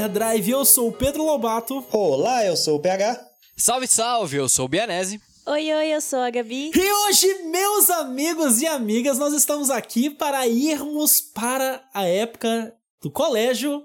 [0.00, 0.50] Overdrive.
[0.50, 1.84] Eu sou o Pedro Lobato.
[1.92, 3.20] Olá, eu sou o PH.
[3.54, 5.20] Salve, salve, eu sou o Bianese.
[5.46, 6.70] Oi, oi, eu sou a Gabi.
[6.74, 13.10] E hoje, meus amigos e amigas, nós estamos aqui para irmos para a época do
[13.10, 13.82] colégio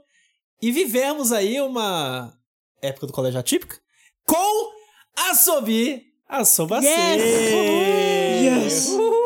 [0.61, 2.33] e vivermos aí uma
[2.81, 3.77] época do colégio atípica
[4.25, 4.71] com
[5.17, 6.87] a Sobi, a Sobacê.
[8.41, 8.89] Yes!
[8.91, 9.24] O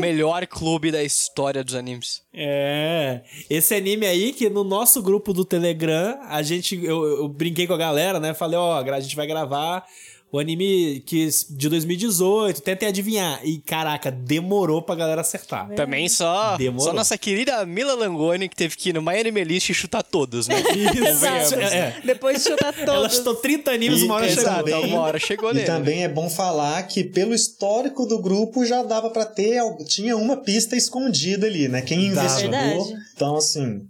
[0.00, 2.22] melhor clube da história dos animes.
[2.32, 7.66] É, esse anime aí que no nosso grupo do Telegram, a gente, eu, eu brinquei
[7.66, 8.34] com a galera, né?
[8.34, 9.84] Falei, ó, a gente vai gravar
[10.32, 13.40] o anime que, de 2018, tentem adivinhar.
[13.44, 15.68] E caraca, demorou pra galera acertar.
[15.74, 16.86] Também só, Demorou.
[16.86, 20.02] só nossa querida Mila Langoni que teve que ir no My Anime List e chutar
[20.02, 20.56] todos, né?
[21.08, 21.54] Exato.
[21.56, 22.00] É, é.
[22.04, 23.16] Depois de chutar Ela todos.
[23.16, 24.42] chutou 30 animes, E- uma hora chegou.
[24.44, 24.68] exato.
[24.68, 25.66] Então, uma hora chegou E nele.
[25.66, 30.36] também é bom falar que pelo histórico do grupo já dava pra ter, tinha uma
[30.36, 31.82] pista escondida ali, né?
[31.82, 32.92] Quem investigou.
[33.14, 33.80] Então, assim,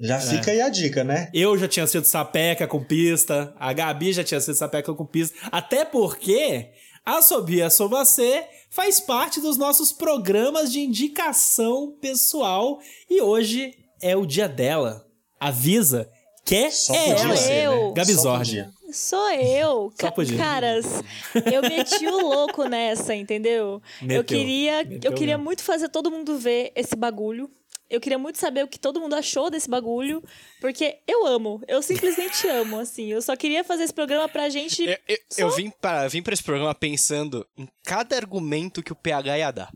[0.00, 1.28] já fica aí a dica, né?
[1.32, 5.36] Eu já tinha sido sapeca com pista, a Gabi já tinha sido sapeca com pista,
[5.52, 6.70] até porque
[7.04, 14.24] a Sobia Sobacê faz parte dos nossos programas de indicação pessoal e hoje é o
[14.26, 15.06] dia dela.
[15.38, 16.10] Avisa
[16.44, 17.36] que Só é podia ela.
[17.36, 17.66] ser, né?
[17.66, 17.92] Eu.
[17.92, 18.68] Gabi Só Zordi.
[18.92, 19.92] Sou eu.
[20.00, 20.36] Só podia.
[20.36, 20.84] Caras,
[21.52, 23.80] eu meti o louco nessa, entendeu?
[24.02, 24.16] Meteu.
[24.16, 25.44] Eu queria, Meteu eu queria mesmo.
[25.44, 27.48] muito fazer todo mundo ver esse bagulho.
[27.90, 30.22] Eu queria muito saber o que todo mundo achou desse bagulho,
[30.60, 33.06] porque eu amo, eu simplesmente amo, assim.
[33.10, 34.84] Eu só queria fazer esse programa pra gente.
[34.84, 38.96] Eu, eu- eu vim, pra, vim pra esse programa pensando em cada argumento que o
[38.96, 39.70] PH ia dar.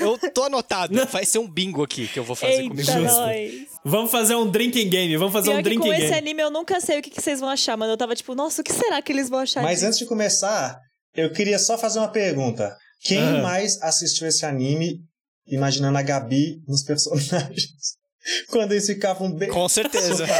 [0.00, 0.94] Eu tô anotado.
[1.06, 3.16] Vai ser um bingo aqui que eu vou fazer comigo Eita, mesmo.
[3.18, 3.52] nós.
[3.84, 6.04] Vamos fazer um drinking game, vamos fazer Pior um que drinking com game.
[6.04, 7.92] esse anime eu nunca sei o que, que vocês vão achar, mano.
[7.92, 9.86] Eu tava tipo, nossa, o que será que eles vão achar Mas disso?
[9.86, 10.78] antes de começar,
[11.14, 12.76] eu queria só fazer uma pergunta.
[13.00, 13.42] Quem Ah.
[13.42, 15.00] mais assistiu esse anime
[15.46, 18.00] imaginando a Gabi nos personagens?
[18.50, 19.48] Quando eles ficavam bem.
[19.48, 20.24] Com certeza.
[20.24, 20.32] né?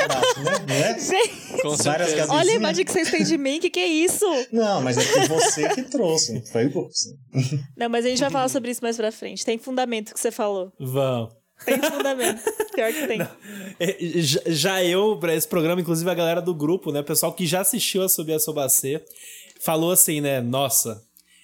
[0.69, 0.99] Não é?
[1.01, 2.33] Gente, Com Várias certeza.
[2.33, 4.25] Olha a imagem que vocês têm de mim, que que é isso?
[4.53, 6.33] Não, mas é que você que trouxe.
[6.33, 7.11] não Foi você.
[7.77, 9.45] Não, mas a gente vai falar sobre isso mais pra frente.
[9.45, 10.73] Tem fundamento que você falou.
[10.79, 11.35] Vamos.
[11.65, 12.41] Tem fundamento.
[12.73, 13.21] Pior que tem.
[13.81, 17.01] É, Já, já eu, pra esse programa, inclusive a galera do grupo, né?
[17.01, 19.05] O pessoal que já assistiu a Subir a Sobacê,
[19.61, 20.41] falou assim, né?
[20.41, 21.03] Nossa,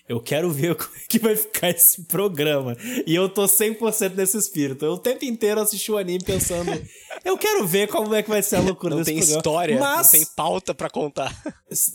[0.09, 2.77] eu quero ver como é que vai ficar esse programa.
[3.07, 4.85] E eu tô 100% nesse espírito.
[4.85, 6.71] Eu o tempo inteiro assisti o anime pensando,
[7.25, 9.39] eu quero ver como é que vai ser a loucura Não desse tem programa.
[9.39, 11.37] história, Mas não tem pauta pra contar.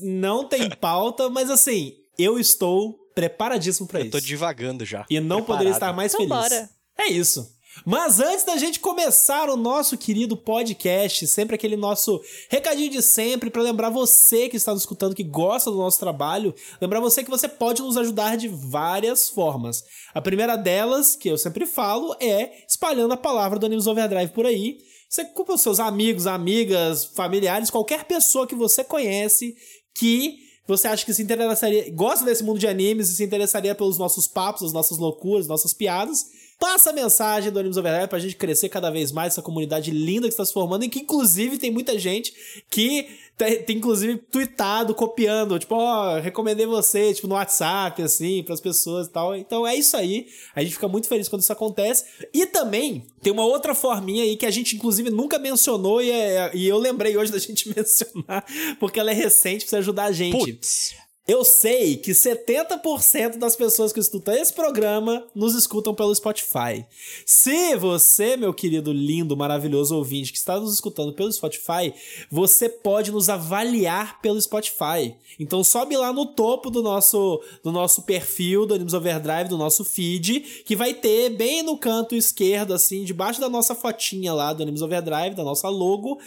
[0.02, 4.12] não tem pauta, mas assim, eu estou preparadíssimo pra Eu isso.
[4.12, 5.06] tô divagando já.
[5.10, 5.46] E não Preparado.
[5.46, 6.50] poderia estar mais Então feliz.
[6.50, 6.70] bora.
[6.98, 7.53] É isso.
[7.86, 13.50] Mas antes da gente começar o nosso querido podcast, sempre aquele nosso recadinho de sempre
[13.50, 17.30] para lembrar você que está nos escutando, que gosta do nosso trabalho, lembrar você que
[17.30, 19.84] você pode nos ajudar de várias formas.
[20.14, 24.46] A primeira delas, que eu sempre falo, é espalhando a palavra do Animes Overdrive por
[24.46, 24.78] aí.
[25.10, 29.56] Você culpa os seus amigos, amigas, familiares, qualquer pessoa que você conhece
[29.94, 33.98] que você acha que se interessaria, gosta desse mundo de animes e se interessaria pelos
[33.98, 36.26] nossos papos, as nossas loucuras, nossas piadas,
[36.64, 40.28] passa a mensagem do Animes Overdrive pra gente crescer cada vez mais essa comunidade linda
[40.28, 42.34] que está se formando e que inclusive tem muita gente
[42.70, 43.06] que
[43.38, 49.08] tem, tem inclusive tweetado, copiando, tipo, ó, recomendei você, tipo, no WhatsApp, assim, pras pessoas
[49.08, 49.36] e tal.
[49.36, 50.28] Então é isso aí.
[50.56, 52.06] A gente fica muito feliz quando isso acontece.
[52.34, 56.52] E também tem uma outra forminha aí que a gente, inclusive, nunca mencionou e, é-
[56.54, 58.46] e eu lembrei hoje da gente mencionar,
[58.80, 60.38] porque ela é recente, precisa ajudar a gente.
[60.38, 60.96] Putz.
[61.26, 66.86] Eu sei que 70% das pessoas que escutam esse programa nos escutam pelo Spotify.
[67.26, 71.94] Se você, meu querido, lindo, maravilhoso ouvinte que está nos escutando pelo Spotify,
[72.30, 75.16] você pode nos avaliar pelo Spotify.
[75.40, 79.86] Então sobe lá no topo do nosso, do nosso perfil do Animes Overdrive, do nosso
[79.86, 84.62] feed, que vai ter bem no canto esquerdo, assim, debaixo da nossa fotinha lá do
[84.62, 86.20] Animes Overdrive, da nossa logo,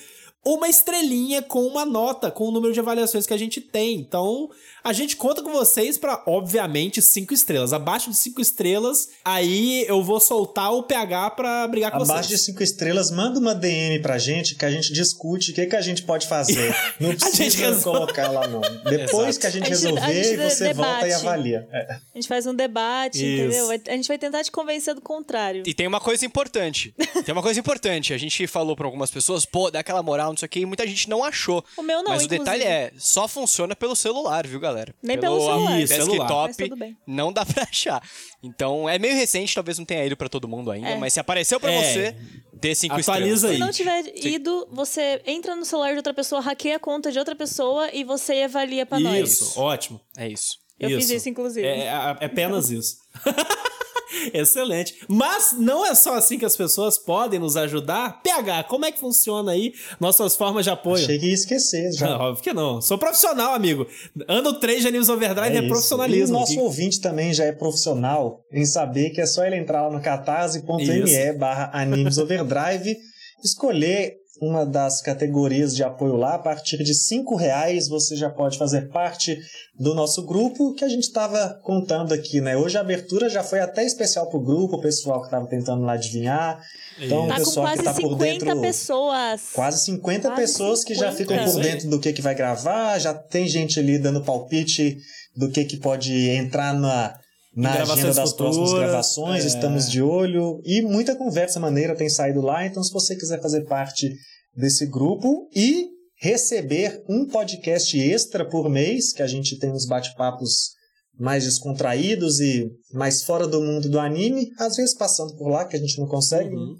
[0.47, 3.97] uma estrelinha com uma nota, com o número de avaliações que a gente tem.
[3.99, 4.49] Então,
[4.85, 7.73] a gente conta com vocês para, obviamente, cinco estrelas.
[7.73, 12.35] Abaixo de cinco estrelas, aí eu vou soltar o PH pra brigar com Abaixo de
[12.37, 12.45] vocês.
[12.45, 15.81] cinco estrelas, manda uma DM pra gente que a gente discute o que, que a
[15.81, 16.75] gente pode fazer.
[17.01, 18.61] Não precisa colocar lá, não.
[18.89, 19.41] Depois Exato.
[19.41, 21.27] que a gente A gente- resolver, a gente você volta e debate.
[21.27, 21.69] avalia.
[21.73, 21.93] É.
[21.93, 23.43] A gente faz um debate, Isso.
[23.43, 23.71] entendeu?
[23.89, 25.63] A gente vai tentar te convencer do contrário.
[25.67, 26.95] E tem uma coisa importante.
[27.25, 28.13] Tem uma coisa importante.
[28.13, 30.67] A gente falou pra algumas pessoas, pô, dá aquela moral, não sei o que, e
[30.67, 31.65] muita gente não achou.
[31.77, 32.39] O meu não, Mas o inclusive.
[32.39, 34.95] detalhe é, só funciona pelo celular, viu, galera?
[35.03, 35.81] Nem pelo celular.
[35.81, 36.19] Isso, celular.
[36.19, 36.97] desktop, Mas tudo bem.
[37.07, 38.03] não dá pra achar.
[38.43, 40.97] Então, é meio recente, talvez não tenha ido pra todo mundo ainda, É.
[40.99, 41.83] mas se apareceu pra É.
[41.83, 42.17] você,
[42.53, 43.51] dê cinco Atualiza estrelas.
[43.51, 43.57] aí.
[43.57, 47.19] Se não tiver ido, você entra no celular de outra pessoa, hackeia a conta de
[47.19, 49.31] outra pessoa e você avalia pra nós.
[49.33, 50.01] Isso, ótimo.
[50.17, 50.59] É isso.
[50.79, 51.67] Eu fiz isso, inclusive.
[51.67, 52.99] É, é- é apenas isso.
[54.33, 54.95] Excelente.
[55.09, 58.23] Mas não é só assim que as pessoas podem nos ajudar.
[58.23, 61.03] PH, como é que funciona aí nossas formas de apoio?
[61.03, 62.11] Achei que ia esquecer já.
[62.11, 62.81] Não, óbvio que não.
[62.81, 63.87] Sou profissional, amigo.
[64.29, 65.69] Ano 3 de Animes Overdrive é, isso.
[65.69, 66.37] profissionalismo.
[66.37, 69.83] E o nosso ouvinte também já é profissional em saber que é só ele entrar
[69.83, 72.97] lá no catarse.me barra Animes Overdrive,
[73.45, 76.35] escolher uma das categorias de apoio lá.
[76.35, 79.39] A partir de cinco reais você já pode fazer parte
[79.79, 82.57] do nosso grupo que a gente estava contando aqui, né?
[82.57, 85.95] Hoje a abertura já foi até especial pro grupo, o pessoal que estava tentando lá
[85.95, 86.61] adivinhar.
[86.99, 88.61] Então, Tá o com pessoal quase que tá por 50 dentro.
[88.61, 89.41] pessoas.
[89.53, 91.17] Quase 50 Quase pessoas que já 50.
[91.17, 94.99] ficam por dentro do que, que vai gravar, já tem gente ali dando palpite
[95.37, 97.19] do que, que pode entrar na,
[97.57, 99.47] na agenda das próximas futuras, gravações, é.
[99.47, 100.61] estamos de olho.
[100.63, 104.15] E muita conversa maneira tem saído lá, então se você quiser fazer parte
[104.55, 105.89] desse grupo e
[106.19, 110.77] receber um podcast extra por mês, que a gente tem uns bate-papos
[111.19, 115.77] mais descontraídos e mais fora do mundo do anime, às vezes passando por lá, que
[115.77, 116.55] a gente não consegue.
[116.55, 116.77] Uhum.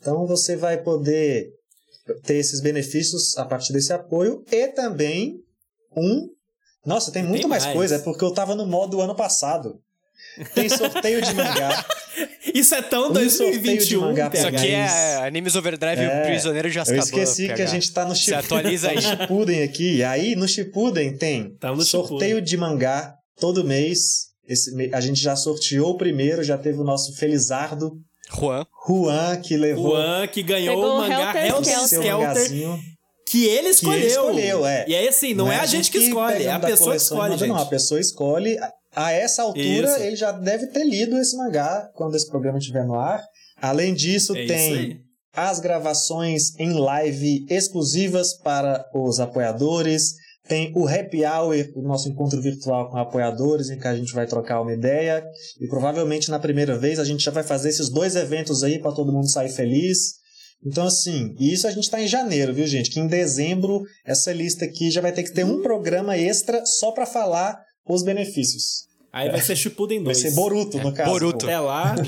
[0.00, 1.52] Então você vai poder
[2.24, 5.40] ter esses benefícios a partir desse apoio e também
[5.96, 6.28] um.
[6.84, 7.76] Nossa, tem muito Tem mais, mais.
[7.76, 9.80] coisa, é porque eu tava no modo ano passado.
[10.54, 11.84] Tem sorteio de mangá.
[12.54, 14.00] Isso é tão Um sorteio de 2021.
[14.00, 17.02] mangá Isso aqui é Animes Overdrive É, Prisioneiro de Eu Azkaban.
[17.04, 17.62] esqueci que PH.
[17.64, 18.44] a gente tá no Se Shippuden.
[18.44, 18.94] atualiza aí.
[18.96, 19.96] no Shippuden aqui.
[19.96, 24.26] E aí, no Shippuden tem Tamo no sorteio de mangá todo mês.
[24.48, 27.92] Esse, a gente já sorteou o primeiro, já teve o nosso Felizardo,
[28.38, 28.64] Juan.
[28.88, 31.88] Juan, que levou Juan que ganhou o o mangá Helter Helter Skelter.
[31.88, 32.80] seu Skelter, mangazinho.
[33.28, 34.06] que ele escolheu.
[34.06, 34.84] escolheu, é.
[34.88, 37.20] E aí, assim, não, é a gente que escolhe, é a pessoa que e escolhe,
[37.22, 37.48] manda, gente.
[37.48, 38.56] Não, a pessoa escolhe.
[38.96, 40.00] A essa altura, Isso.
[40.00, 43.22] ele já deve ter lido esse mangá quando esse programa estiver no ar.
[43.60, 45.00] Além disso, É tem
[45.34, 50.14] as gravações em live exclusivas para os apoiadores.
[50.48, 54.26] Tem o Happy Hour, o nosso encontro virtual com apoiadores, em que a gente vai
[54.26, 55.22] trocar uma ideia.
[55.60, 58.92] E provavelmente na primeira vez a gente já vai fazer esses dois eventos aí para
[58.92, 60.14] todo mundo sair feliz.
[60.64, 62.90] Então, assim, isso a gente tá em janeiro, viu, gente?
[62.90, 66.92] Que em dezembro, essa lista aqui já vai ter que ter um programa extra só
[66.92, 67.60] para falar
[67.94, 68.86] os benefícios.
[69.12, 70.20] Aí vai ser Shippuden 2.
[70.20, 71.10] Vai ser Boruto, no caso.
[71.10, 71.38] Boruto.
[71.38, 71.46] pô.
[71.46, 71.94] Até lá.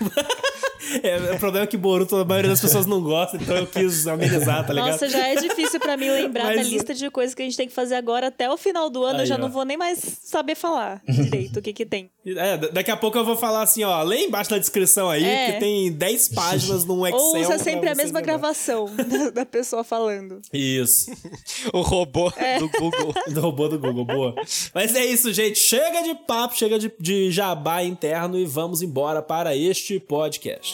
[1.02, 4.06] é, o problema é que Boruto a maioria das pessoas não gosta, então eu quis
[4.06, 4.90] amenizar, tá ligado?
[4.92, 7.56] Nossa, já é difícil pra mim lembrar Mas- da lista de coisas que a gente
[7.56, 9.16] tem que fazer agora até o final do ano.
[9.18, 9.38] Aí, eu já ó.
[9.38, 12.10] não vou nem mais saber falar direito o que que tem.
[12.36, 15.24] É, da- daqui a pouco eu vou falar assim, ó, lê embaixo da descrição aí,
[15.24, 15.52] É.
[15.52, 17.18] que tem 10 páginas num Excel.
[17.18, 18.20] Ou usa sempre a mesma lembrar.
[18.38, 20.40] gravação da, da pessoa falando.
[20.52, 21.10] Isso.
[21.72, 22.58] O robô É.
[22.58, 23.14] do Google.
[23.28, 24.34] Do robô do Google, boa.
[24.74, 25.58] Mas é isso, gente.
[25.58, 30.69] Chega de papo, chega de, de jabá interno e vamos embora para este podcast.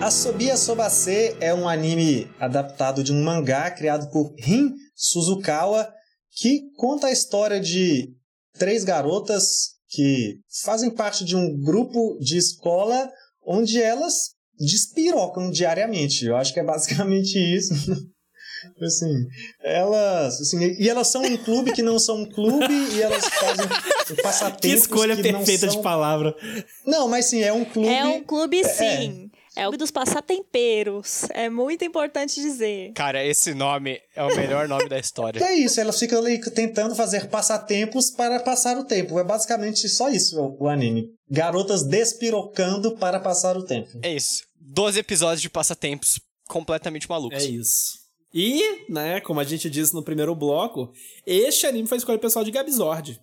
[0.00, 5.92] Asobi Asobase é um anime adaptado de um mangá criado por Rin Suzukawa,
[6.30, 8.16] que conta a história de
[8.58, 13.10] três garotas que fazem parte de um grupo de escola
[13.44, 16.26] onde elas despirocam diariamente.
[16.26, 17.74] Eu acho que é basicamente isso.
[18.82, 19.26] Assim,
[19.62, 23.66] elas, assim, e elas são um clube que não são um clube e elas fazem
[24.20, 25.80] passatempos Que escolha que perfeita não são...
[25.80, 26.34] de palavra.
[26.84, 27.88] Não, mas sim, é um clube.
[27.88, 29.30] É um clube, sim.
[29.58, 31.24] É o clube dos passatemperos.
[31.30, 32.92] É muito importante dizer.
[32.92, 35.42] Cara, esse nome é o melhor nome da história.
[35.48, 39.18] É isso, elas ficam ali tentando fazer passatempos para passar o tempo.
[39.18, 41.06] É basicamente só isso o, o anime.
[41.28, 43.88] Garotas despirocando para passar o tempo.
[44.02, 44.47] É isso.
[44.70, 47.42] 12 episódios de passatempos completamente malucos.
[47.42, 47.98] É isso.
[48.32, 50.92] E, né, como a gente disse no primeiro bloco,
[51.26, 53.18] este anime foi escolha pessoal de Gabzord,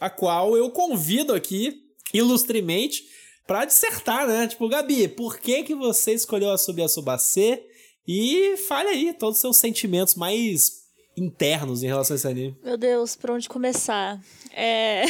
[0.00, 1.82] a qual eu convido aqui,
[2.14, 3.04] ilustremente,
[3.46, 4.46] pra dissertar, né?
[4.46, 7.62] Tipo, Gabi, por que que você escolheu a Subiasubacê?
[8.08, 10.86] E fale aí todos os seus sentimentos mais
[11.16, 12.56] internos em relação a esse anime.
[12.62, 14.18] Meu Deus, por onde começar?
[14.50, 15.04] É...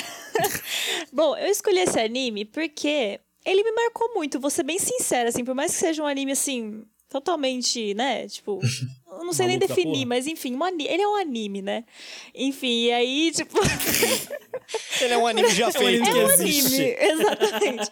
[1.13, 5.45] Bom, eu escolhi esse anime porque ele me marcou muito, vou ser bem sincera, assim,
[5.45, 8.61] por mais que seja um anime, assim, totalmente, né, tipo...
[9.19, 10.07] Eu não sei nem definir, porra.
[10.09, 11.85] mas enfim, um ani- ele é um anime, né?
[12.35, 13.59] Enfim, e aí, tipo...
[15.01, 16.03] Ele é um anime já feito.
[16.05, 16.75] anime É um existe.
[16.77, 17.91] anime, exatamente.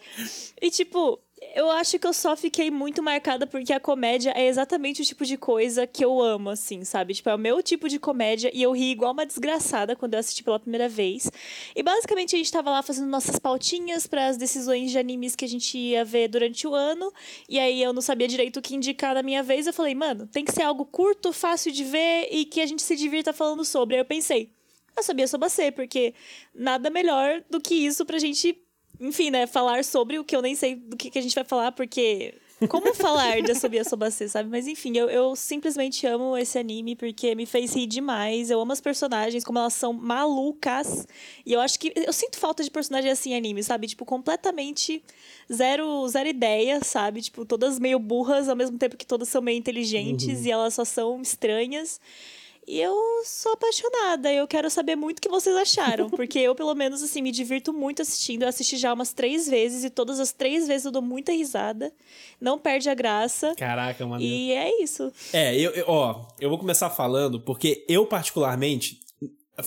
[0.61, 1.19] E tipo,
[1.55, 5.25] eu acho que eu só fiquei muito marcada porque a comédia é exatamente o tipo
[5.25, 7.15] de coisa que eu amo, assim, sabe?
[7.15, 10.21] Tipo, é o meu tipo de comédia e eu ri igual uma desgraçada quando eu
[10.21, 11.31] assisti pela primeira vez.
[11.75, 15.45] E basicamente a gente tava lá fazendo nossas pautinhas para as decisões de animes que
[15.45, 17.13] a gente ia ver durante o ano.
[17.49, 19.69] E aí eu não sabia direito o que indicar na minha vez.
[19.69, 22.83] Eu falei, mano, tem que ser algo curto, fácil de ver e que a gente
[22.83, 23.95] se divirta falando sobre.
[23.95, 24.51] Aí eu pensei,
[24.97, 26.15] eu sabia sobre você, porque
[26.53, 28.64] nada melhor do que isso pra gente
[29.01, 31.45] enfim, né, falar sobre o que eu nem sei do que, que a gente vai
[31.45, 32.35] falar, porque
[32.69, 34.49] como falar de Asobia Sobacê, sabe?
[34.49, 38.51] Mas enfim, eu, eu simplesmente amo esse anime porque me fez rir demais.
[38.51, 41.07] Eu amo as personagens, como elas são malucas.
[41.45, 41.93] E eu acho que.
[41.97, 43.87] Eu sinto falta de personagem assim em anime, sabe?
[43.87, 45.03] Tipo, completamente
[45.53, 47.23] zero, zero ideia, sabe?
[47.23, 50.47] Tipo, todas meio burras, ao mesmo tempo que todas são meio inteligentes uhum.
[50.47, 52.01] e elas só são estranhas.
[52.67, 52.95] E eu
[53.25, 54.33] sou apaixonada.
[54.33, 56.09] Eu quero saber muito o que vocês acharam.
[56.11, 58.43] Porque eu, pelo menos, assim, me divirto muito assistindo.
[58.43, 61.93] Eu assisti já umas três vezes e todas as três vezes eu dou muita risada.
[62.41, 63.55] Não perde a graça.
[63.57, 64.23] Caraca, mano.
[64.23, 65.13] E é isso.
[65.33, 69.01] É, eu, eu, ó, eu vou começar falando porque eu, particularmente,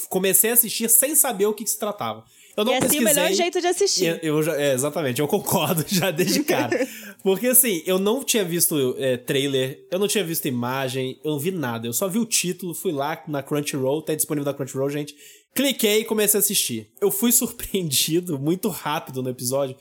[0.09, 2.25] comecei a assistir sem saber o que, que se tratava.
[2.57, 3.05] Eu não e pesquisei.
[3.05, 4.19] assim, o melhor jeito de assistir.
[4.23, 6.75] Eu, eu é, exatamente, eu concordo já desde cara.
[7.27, 11.37] Porque assim, eu não tinha visto é, trailer, eu não tinha visto imagem, eu não
[11.37, 11.85] vi nada.
[11.85, 15.13] Eu só vi o título, fui lá na Crunchyroll, tá disponível na Crunchyroll, gente.
[15.53, 16.89] Cliquei e comecei a assistir.
[17.01, 19.75] Eu fui surpreendido muito rápido no episódio,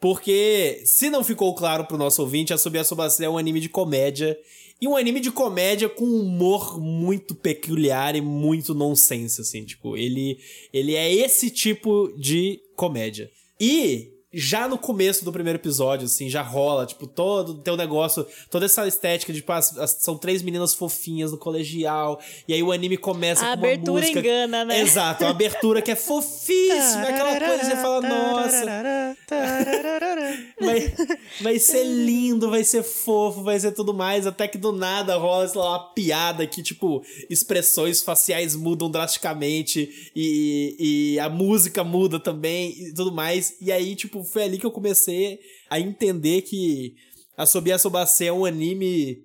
[0.00, 3.68] porque se não ficou claro pro nosso ouvinte, a Subia Subacê é um anime de
[3.68, 4.36] comédia
[4.80, 9.64] e um anime de comédia com humor muito peculiar e muito nonsense, assim.
[9.64, 10.36] Tipo, ele,
[10.72, 13.30] ele é esse tipo de comédia.
[13.60, 18.26] E já no começo do primeiro episódio, assim, já rola, tipo, todo o teu negócio,
[18.50, 22.62] toda essa estética de, tipo, as, as, são três meninas fofinhas no colegial, e aí
[22.62, 24.20] o anime começa a com uma abertura música...
[24.20, 24.80] engana, né?
[24.80, 29.16] Exato, a abertura que é fofíssima, aquela coisa, você fala, nossa...
[30.60, 30.94] vai,
[31.40, 35.48] vai ser lindo, vai ser fofo, vai ser tudo mais, até que do nada rola,
[35.48, 42.20] sei lá, uma piada que, tipo, expressões faciais mudam drasticamente, e, e a música muda
[42.20, 46.94] também, e tudo mais, e aí, tipo, foi ali que eu comecei a entender que
[47.36, 49.24] a Sobia Sobacê é um anime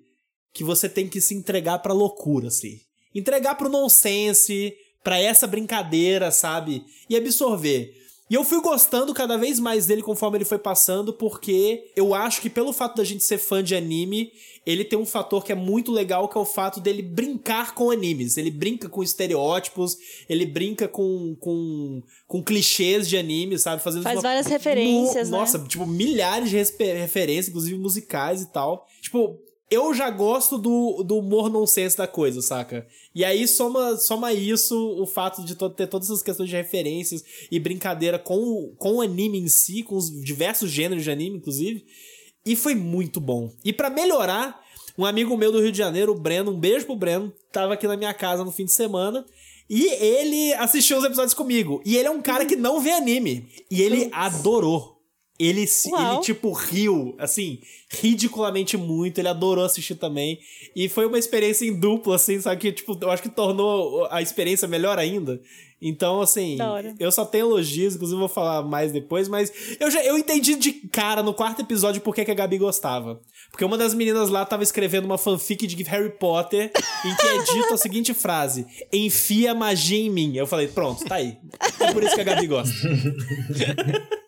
[0.52, 2.80] que você tem que se entregar pra loucura, assim.
[3.14, 6.84] Entregar pro nonsense, pra essa brincadeira, sabe?
[7.08, 8.03] E absorver.
[8.34, 12.40] E eu fui gostando cada vez mais dele conforme ele foi passando, porque eu acho
[12.40, 14.32] que pelo fato da gente ser fã de anime,
[14.66, 17.92] ele tem um fator que é muito legal, que é o fato dele brincar com
[17.92, 18.36] animes.
[18.36, 19.96] Ele brinca com estereótipos,
[20.28, 23.80] ele brinca com, com, com clichês de anime, sabe?
[23.80, 24.22] Fazendo Faz uma...
[24.22, 25.36] várias referências, no...
[25.36, 25.40] né?
[25.40, 28.88] Nossa, tipo, milhares de referências, inclusive musicais e tal.
[29.00, 29.38] Tipo,
[29.74, 32.86] eu já gosto do, do humor nonsense da coisa, saca?
[33.14, 37.58] E aí soma, soma isso o fato de ter todas essas questões de referências e
[37.58, 41.84] brincadeira com, com o anime em si, com os diversos gêneros de anime, inclusive.
[42.46, 43.52] E foi muito bom.
[43.64, 44.62] E para melhorar,
[44.96, 47.86] um amigo meu do Rio de Janeiro, o Breno, um beijo pro Breno, tava aqui
[47.86, 49.24] na minha casa no fim de semana.
[49.68, 51.82] E ele assistiu os episódios comigo.
[51.84, 53.48] E ele é um cara que não vê anime.
[53.70, 54.93] E ele adorou.
[55.38, 57.58] Ele, ele, tipo, riu, assim,
[57.90, 59.18] ridiculamente muito.
[59.18, 60.38] Ele adorou assistir também.
[60.76, 62.60] E foi uma experiência em duplo, assim, sabe?
[62.60, 65.40] Que, tipo, eu acho que tornou a experiência melhor ainda.
[65.86, 66.56] Então, assim,
[66.98, 70.72] eu só tenho elogios, inclusive vou falar mais depois, mas eu já eu entendi de
[70.72, 73.20] cara no quarto episódio por que, a Gabi gostava.
[73.50, 76.72] Porque uma das meninas lá tava escrevendo uma fanfic de Harry Potter
[77.04, 80.34] em que é dito a seguinte frase: enfia magia em mim.
[80.34, 81.36] Eu falei, pronto, tá aí.
[81.78, 82.74] É por isso que a Gabi gosta.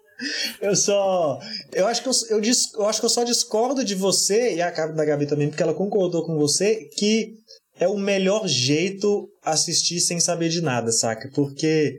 [0.61, 1.39] Eu só.
[1.73, 2.43] Eu acho que eu, eu,
[2.79, 5.75] eu, acho que eu só discordo de você, e a da Gabi também, porque ela
[5.75, 7.35] concordou com você, que
[7.79, 11.31] é o melhor jeito assistir sem saber de nada, saca?
[11.35, 11.95] Porque,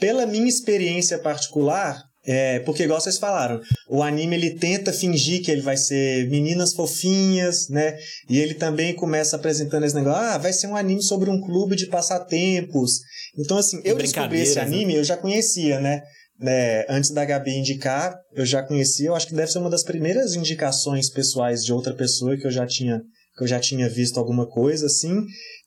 [0.00, 5.50] pela minha experiência particular, é, porque igual vocês falaram, o anime ele tenta fingir que
[5.50, 7.96] ele vai ser meninas fofinhas, né?
[8.28, 11.74] E ele também começa apresentando esse negócio, ah, vai ser um anime sobre um clube
[11.76, 13.00] de passatempos.
[13.38, 14.62] Então, assim, eu descobri esse né?
[14.62, 14.98] anime, né?
[14.98, 16.02] eu já conhecia, né?
[16.38, 19.82] Né, antes da Gabi indicar, eu já conhecia, eu acho que deve ser uma das
[19.82, 23.02] primeiras indicações pessoais de outra pessoa que eu já tinha,
[23.36, 25.24] que eu já tinha visto alguma coisa assim.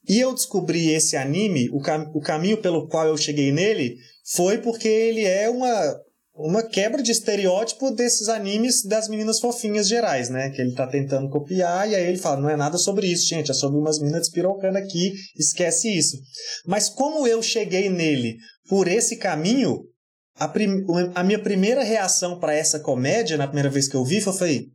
[0.08, 3.96] E eu descobri esse anime, o, cam o caminho pelo qual eu cheguei nele
[4.34, 6.00] foi porque ele é uma,
[6.34, 10.50] uma quebra de estereótipo desses animes das meninas fofinhas gerais, né?
[10.52, 13.52] Que ele tá tentando copiar e aí ele fala, não é nada sobre isso, gente,
[13.52, 16.18] é sobre umas meninas despirocando aqui, esquece isso.
[16.66, 18.38] Mas como eu cheguei nele
[18.70, 19.91] por esse caminho,
[20.40, 24.22] a, prim, a minha primeira reação para essa comédia, na primeira vez que eu vi,
[24.22, 24.68] foi,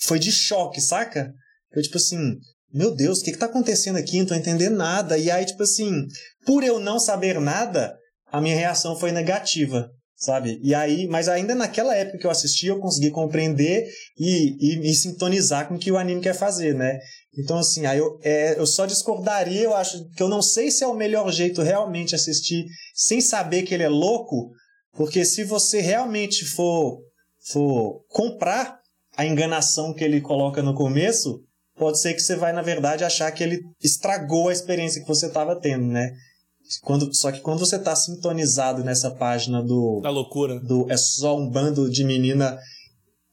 [0.00, 1.32] foi de choque, saca?
[1.72, 2.36] Foi tipo assim,
[2.72, 4.18] meu Deus, o que, que tá acontecendo aqui?
[4.18, 5.18] Não tô entendendo nada.
[5.18, 6.06] E aí, tipo assim,
[6.46, 7.96] por eu não saber nada,
[8.30, 10.58] a minha reação foi negativa, sabe?
[10.62, 13.86] E aí, mas ainda naquela época que eu assisti, eu consegui compreender
[14.18, 16.98] e, e, e sintonizar com o que o anime quer fazer, né?
[17.36, 20.82] Então, assim, aí eu, é, eu só discordaria, eu acho que eu não sei se
[20.82, 22.64] é o melhor jeito realmente assistir
[22.94, 24.50] sem saber que ele é louco,
[24.96, 27.00] porque se você realmente for,
[27.50, 28.80] for comprar
[29.16, 31.42] a enganação que ele coloca no começo,
[31.76, 35.26] pode ser que você vai, na verdade, achar que ele estragou a experiência que você
[35.26, 36.12] estava tendo, né?
[36.82, 40.60] Quando, só que quando você tá sintonizado nessa página do, Da loucura.
[40.60, 42.58] do é só um bando de menina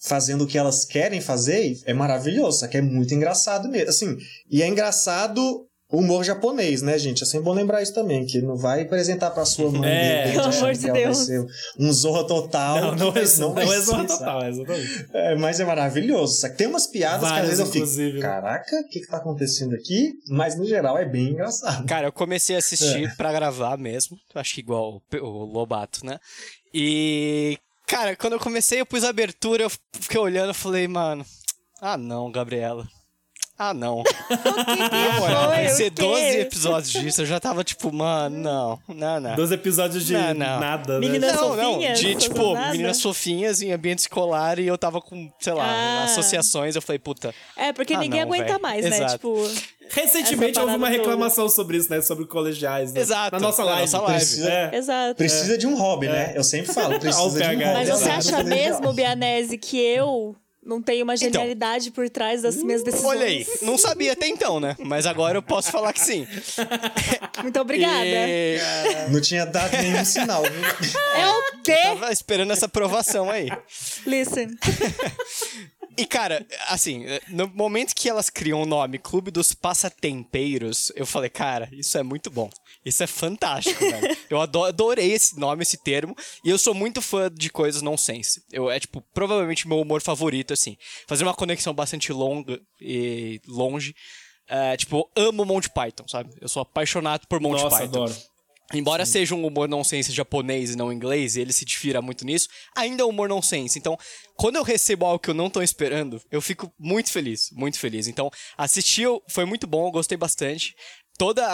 [0.02, 3.90] fazendo o que elas querem fazer, é maravilhoso, só que é muito engraçado mesmo.
[3.90, 4.18] Assim,
[4.50, 7.24] e é engraçado humor japonês, né, gente?
[7.24, 10.32] É sempre bom lembrar isso também, que não vai apresentar pra sua mãe É.
[10.32, 11.18] Pelo amor de que ela vai Deus.
[11.18, 11.46] ser
[11.80, 12.76] um zorra total.
[12.82, 14.08] Não, não é, não vai é sabe?
[14.08, 15.06] total, exatamente.
[15.14, 16.40] É, mas é maravilhoso.
[16.40, 18.22] Só que tem umas piadas que às Várias, vezes eu fico, inclusive, né?
[18.22, 20.14] caraca, o que que tá acontecendo aqui?
[20.30, 21.86] Mas no geral é bem engraçado.
[21.88, 24.18] Cara, eu comecei a assistir pra gravar mesmo.
[24.36, 26.20] Acho que igual o Lobato, né?
[26.74, 27.58] E.
[27.88, 31.26] Cara, quando eu comecei, eu pus a abertura, eu fiquei olhando e falei, mano.
[31.82, 32.88] Ah não, Gabriela.
[33.62, 34.04] Ah não.
[34.30, 36.02] Na moral, Foi, vai o ser quê?
[36.02, 37.22] 12 episódios disso.
[37.22, 39.36] Eu já tava tipo, mano, não, não, não.
[39.36, 40.60] Dois episódios de Não, não.
[40.62, 41.00] nada, né?
[41.06, 42.72] Meninas Não, não, fofinhas, de coisa tipo, nada.
[42.72, 46.04] meninas fofinhas em ambiente escolar e eu tava com, sei lá, Ah.
[46.06, 46.76] associações.
[46.78, 48.96] Eu falei, puta, É, porque Ah, ninguém não, aguenta mais, né?
[48.96, 49.14] Exato.
[49.14, 49.52] Tipo,
[49.92, 52.00] Recentemente Essa houve uma reclamação sobre isso, né?
[52.00, 52.94] Sobre colegiais.
[52.94, 53.02] Né?
[53.02, 53.82] Exato, Na nossa na live.
[53.82, 54.16] nossa live.
[54.20, 54.76] Precisa- É.
[54.76, 55.16] exato.
[55.16, 56.32] Precisa de um hobby, né?
[56.36, 57.66] Eu sempre falo, precisa o de um PH.
[57.66, 57.74] hobby.
[57.80, 58.04] Mas Exato.
[58.04, 58.94] você acha mesmo.
[58.94, 61.32] Bianese, que eu não tenho uma Então.
[61.32, 63.06] genialidade por trás das minhas decisões?
[63.10, 63.48] olha aí.
[63.62, 64.76] Não sabia até então, né?
[64.80, 66.28] Mas agora eu posso falar que sim.
[67.42, 68.04] Muito obrigada.
[68.06, 68.60] E...
[69.10, 70.92] Não tinha dado nenhum sinal, viu?
[71.16, 71.78] É o quê?
[71.84, 73.50] Tava esperando essa aprovação aí.
[74.06, 74.50] Listen.
[76.00, 81.30] E, cara, assim, no momento que elas criam o nome Clube dos Passatempeiros, eu falei,
[81.30, 82.50] cara, isso é muito bom.
[82.86, 84.18] Isso é fantástico, velho.
[84.30, 86.16] Eu ado- adorei esse nome, esse termo.
[86.46, 88.44] E eu sou muito fã de coisas nonsense.
[88.52, 90.78] Eu, é, tipo, provavelmente meu humor favorito, assim.
[91.08, 93.94] Fazer uma conexão bastante longa e longe.
[94.48, 96.34] É, tipo, eu amo Monty Python, sabe?
[96.40, 98.04] Eu sou apaixonado por Monty Nossa, Python.
[98.04, 98.16] adoro.
[98.74, 102.48] Embora seja um humor nonsense japonês e não inglês, e ele se difira muito nisso,
[102.76, 103.80] ainda é um humor nonsense.
[103.80, 103.98] Então,
[104.36, 108.08] quando eu recebo algo que eu não tô esperando, eu fico muito feliz, muito feliz.
[108.08, 110.76] Então, assistir foi muito bom, eu gostei bastante.
[111.18, 111.52] Toda a-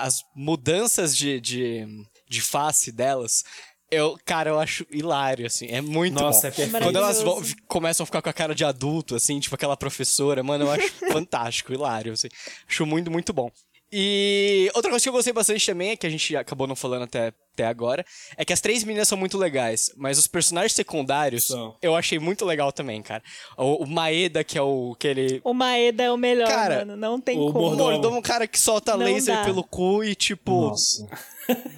[0.00, 1.86] a- as mudanças de, de,
[2.28, 3.44] de face delas,
[3.90, 6.46] eu, cara, eu acho hilário, assim, é muito Nossa, bom.
[6.48, 6.82] é perfeito.
[6.84, 10.42] Quando elas vão- começam a ficar com a cara de adulto, assim, tipo aquela professora,
[10.42, 10.92] mano, eu acho
[11.24, 12.28] fantástico, hilário, assim.
[12.68, 13.50] Acho muito, muito bom.
[13.92, 17.02] E outra coisa que eu gostei bastante também, é que a gente acabou não falando
[17.02, 18.04] até, até agora,
[18.36, 21.76] é que as três meninas são muito legais, mas os personagens secundários São.
[21.82, 23.22] eu achei muito legal também, cara.
[23.58, 25.40] O, o Maeda, que é o que ele.
[25.42, 26.96] O Maeda é o melhor, Cara, mano.
[26.96, 27.58] Não tem o como.
[27.58, 27.90] O mordomo.
[27.90, 29.44] mordomo, um cara que solta Não laser dá.
[29.44, 31.06] pelo cu e, tipo, Nossa.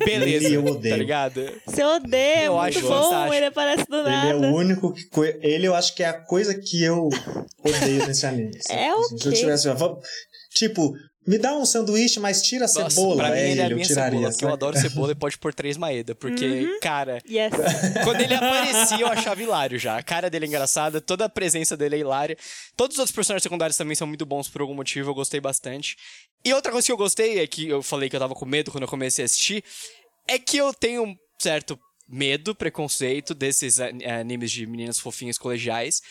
[0.05, 0.47] beleza.
[0.47, 0.95] Ele eu odeio.
[0.95, 1.61] Tá ligado?
[1.67, 3.03] Você odeia, é Eu muito acho bom.
[3.03, 3.35] fantástico.
[3.35, 4.29] Ele aparece do Ele nada.
[4.47, 5.05] é o único que.
[5.09, 7.09] co- Ele eu acho que é a coisa que eu
[7.65, 8.53] odeio nesse anime.
[8.63, 8.81] sabe?
[8.81, 9.69] É o Assim, Se eu tivesse.
[10.55, 10.93] Tipo,
[11.27, 13.17] me dá um sanduíche, mas tira a Nossa, cebola.
[13.17, 14.11] pra mim é ele é a minha tiraria.
[14.13, 16.79] cebola, porque eu adoro cebola e pode pôr três Maeda, porque, Uhum.
[16.81, 17.53] cara, Yes.
[18.05, 19.97] Quando ele aparecia, eu achava hilário já.
[19.97, 22.37] A cara dele é engraçada, toda a presença dele é hilária.
[22.77, 25.97] Todos os outros personagens secundários também são muito bons por algum motivo, eu gostei bastante.
[26.45, 28.71] E outra coisa que eu gostei, é que eu falei que eu tava com medo
[28.73, 29.63] quando eu comecei a assistir,
[30.27, 36.03] é que eu tenho um certo medo, preconceito desses a- animes de meninas fofinhas colegiais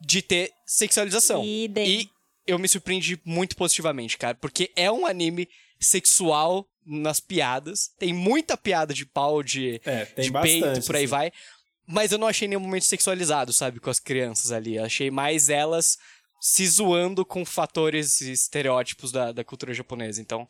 [0.00, 1.44] de ter sexualização.
[1.44, 1.86] Idem.
[2.00, 2.10] E
[2.46, 5.48] eu me surpreendi muito positivamente, cara, porque é um anime
[5.80, 7.90] sexual nas piadas.
[7.98, 11.10] Tem muita piada de pau, de, É, de bastante, peito, por aí assim.
[11.10, 11.32] vai.
[11.86, 14.76] Mas eu não achei nenhum momento sexualizado, sabe, com as crianças ali.
[14.76, 15.98] Eu achei mais elas
[16.40, 20.20] se zoando com fatores e estereótipos da, da cultura japonesa.
[20.20, 20.48] Então,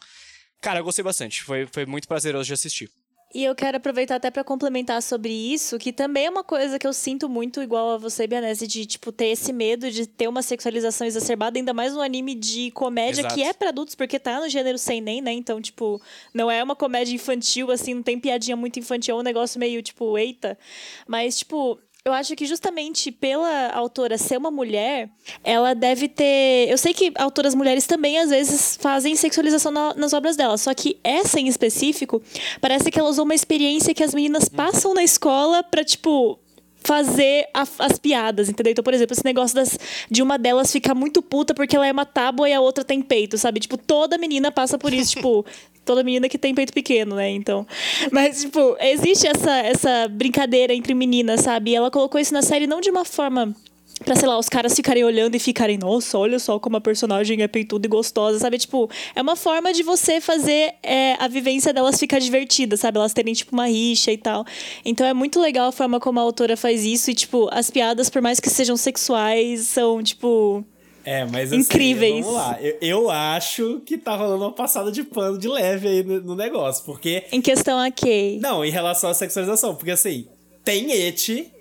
[0.61, 1.43] cara, eu gostei bastante.
[1.43, 2.91] Foi, foi muito prazeroso de assistir.
[3.35, 6.87] E eu quero aproveitar até pra complementar sobre isso, que também é uma coisa que
[6.87, 10.43] eu sinto muito igual a você, Bianese, de tipo ter esse medo de ter uma
[10.43, 13.35] sexualização exacerbada, ainda mais um anime de comédia Exato.
[13.35, 15.33] que é pra adultos, porque tá no gênero sem nem, né?
[15.33, 16.01] Então, tipo,
[16.33, 19.83] não é uma comédia infantil assim, não tem piadinha muito infantil, é um negócio meio
[19.83, 20.57] tipo, eita.
[21.07, 25.11] Mas tipo, eu acho que justamente pela autora ser uma mulher,
[25.43, 26.69] ela deve ter.
[26.71, 30.73] Eu sei que autoras mulheres também às vezes fazem sexualização na- nas obras dela, só
[30.73, 32.23] que essa em específico
[32.61, 36.39] parece que ela usou uma experiência que as meninas passam na escola pra, tipo.
[36.87, 38.71] Fazer a- as piadas, entendeu?
[38.71, 39.77] Então, por exemplo, esse negócio das,
[40.09, 43.03] de uma delas ficar muito puta porque ela é uma tábua e a outra tem
[43.03, 43.59] peito, sabe?
[43.59, 45.45] Tipo, toda menina passa por isso, tipo,
[45.85, 47.29] toda menina que tem peito pequeno, né?
[47.31, 47.67] Então.
[48.13, 51.73] Mas, tipo, existe essa, essa brincadeira entre meninas, sabe?
[51.73, 53.53] E ela colocou isso na série não de uma forma.
[54.05, 57.43] Pra, sei lá, os caras ficarem olhando e ficarem, nossa, olha só como a personagem
[57.43, 58.59] é peituda e gostosa, sabe?
[58.59, 62.99] Tipo, é uma forma de você fazer é, a vivência delas ficar divertida, sabe?
[62.99, 64.45] Elas terem, tipo, uma rixa e tal.
[64.85, 68.11] Então é muito legal a forma como a autora faz isso e, tipo, as piadas,
[68.11, 70.65] por mais que sejam sexuais, são, tipo.
[71.05, 72.25] É, mas assim, Incríveis.
[72.25, 72.59] Vamos lá.
[72.61, 76.35] Eu, eu acho que tá rolando uma passada de pano de leve aí no, no
[76.35, 76.85] negócio.
[76.85, 77.25] Porque.
[77.33, 78.39] Em questão a quê?
[78.43, 79.75] Não, em relação à sexualização.
[79.75, 80.27] Porque assim,
[80.65, 81.53] tem eti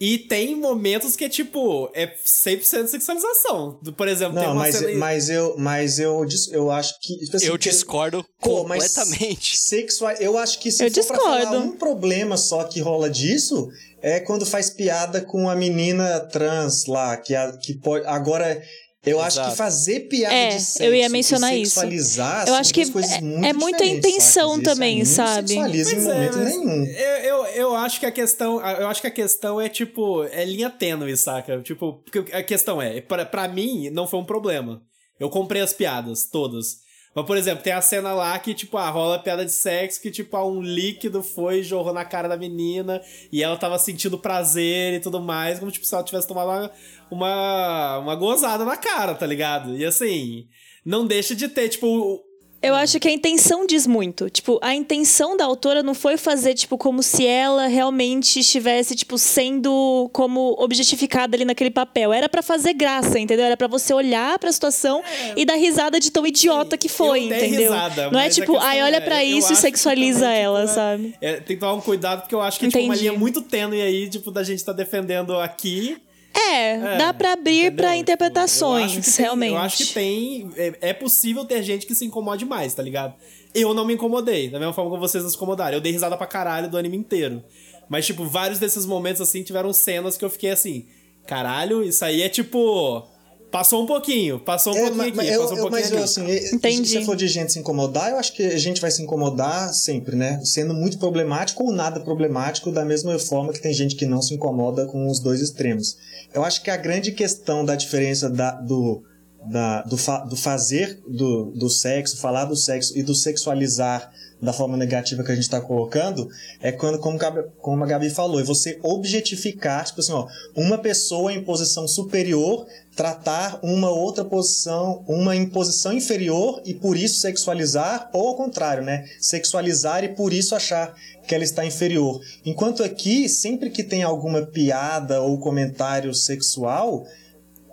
[0.00, 3.80] E tem momentos que é tipo, é 100% sexualização.
[3.96, 4.98] Por exemplo, não, tem uma mas, cena.
[4.98, 7.18] mas eu, mas eu, eu acho que.
[7.24, 9.58] Tipo assim, eu que- discordo Pô, mas completamente.
[9.58, 11.64] Sexual, eu acho que se Eu for pra falar discordo.
[11.64, 13.68] um problema só que rola disso,
[14.00, 18.06] é quando faz piada com a menina trans lá, que, a, que pode.
[18.06, 18.62] Agora,
[19.10, 19.50] eu acho Exato.
[19.50, 21.74] que fazer piada É, de sexo eu ia mencionar e isso.
[21.74, 24.62] sexualizar Eu são acho que é- muito é muita intenção sabe?
[24.62, 25.48] Isso também, aí não sabe?
[25.48, 26.84] sexualiza em Pois é, momento mas nenhum.
[26.86, 28.60] Eu, eu, eu acho que a questão.
[28.66, 31.60] Eu acho que a questão é, tipo, é linha tênue, saca?
[31.62, 34.82] Tipo, porque a questão é, pra mim, não foi um problema.
[35.18, 36.86] Eu comprei as piadas, todas.
[37.14, 40.10] Mas, por exemplo, tem a cena lá que, tipo, ah, rola piada de sexo que,
[40.10, 43.00] tipo, ah, um líquido foi e jorrou na cara da menina
[43.32, 46.70] e ela tava sentindo prazer e tudo mais, como, tipo, se ela tivesse tomado uma,
[47.10, 49.76] uma, uma gozada na cara, tá ligado?
[49.76, 50.46] E assim,
[50.84, 52.22] não deixa de ter, tipo,
[52.60, 54.28] Eu acho que a intenção diz muito.
[54.28, 59.16] Tipo, a intenção da autora não foi fazer, tipo, como se ela realmente estivesse, tipo,
[59.16, 62.12] sendo como objetificada ali naquele papel.
[62.12, 63.44] Era pra fazer graça, entendeu?
[63.46, 65.02] Era pra você olhar pra situação
[65.36, 67.72] e dar risada de tão idiota que foi, entendeu?
[67.72, 70.44] risada, não é a tipo, ai, olha é, pra eu isso e sexualiza também, tipo,
[70.44, 71.14] ela, é- sabe?
[71.20, 73.40] É, tem que tomar um cuidado, porque eu acho que é tipo, uma linha muito
[73.40, 75.96] tênue aí, tipo, da gente tá defendendo aqui.
[76.38, 79.52] É, É, dá pra abrir Tipo, interpretações, eu tem- realmente.
[79.52, 80.50] Eu acho que tem.
[80.56, 83.14] É, é possível ter gente que se incomode mais, tá ligado?
[83.54, 85.74] Eu não me incomodei, da mesma forma que vocês não se incomodaram.
[85.76, 87.42] Eu dei risada pra caralho do anime inteiro.
[87.88, 90.86] Mas, tipo, vários desses momentos, assim, tiveram cenas que eu fiquei assim.
[91.26, 93.06] Caralho, isso aí é tipo.
[93.50, 96.02] Passou um pouquinho, passou um É, pouquinho mas, aqui, eu, passou um pouquinho mas ali.
[96.38, 96.88] assim, Entendi.
[96.88, 99.72] se você for de gente se incomodar, eu acho que a gente vai se incomodar
[99.72, 100.38] sempre, né?
[100.44, 104.34] Sendo muito problemático ou nada problemático, da mesma forma que tem gente que não se
[104.34, 105.96] incomoda com os dois extremos.
[106.34, 109.02] Eu acho que a grande questão da diferença da- do,
[109.50, 114.52] da- do, fa- do fazer do, do sexo, falar do sexo e do sexualizar da
[114.52, 116.28] forma negativa que a gente está colocando,
[116.60, 120.78] é quando, como, Gabi- como a Gabi falou, é você objetificar, tipo assim, ó, uma
[120.78, 127.20] pessoa em posição superior tratar uma outra posição, uma em posição inferior e por isso
[127.20, 129.04] sexualizar, ou ao contrário, né?
[129.20, 130.94] Sexualizar e por isso achar
[131.26, 132.20] que ela está inferior.
[132.44, 137.04] Enquanto aqui, sempre que tem alguma piada ou comentário sexual,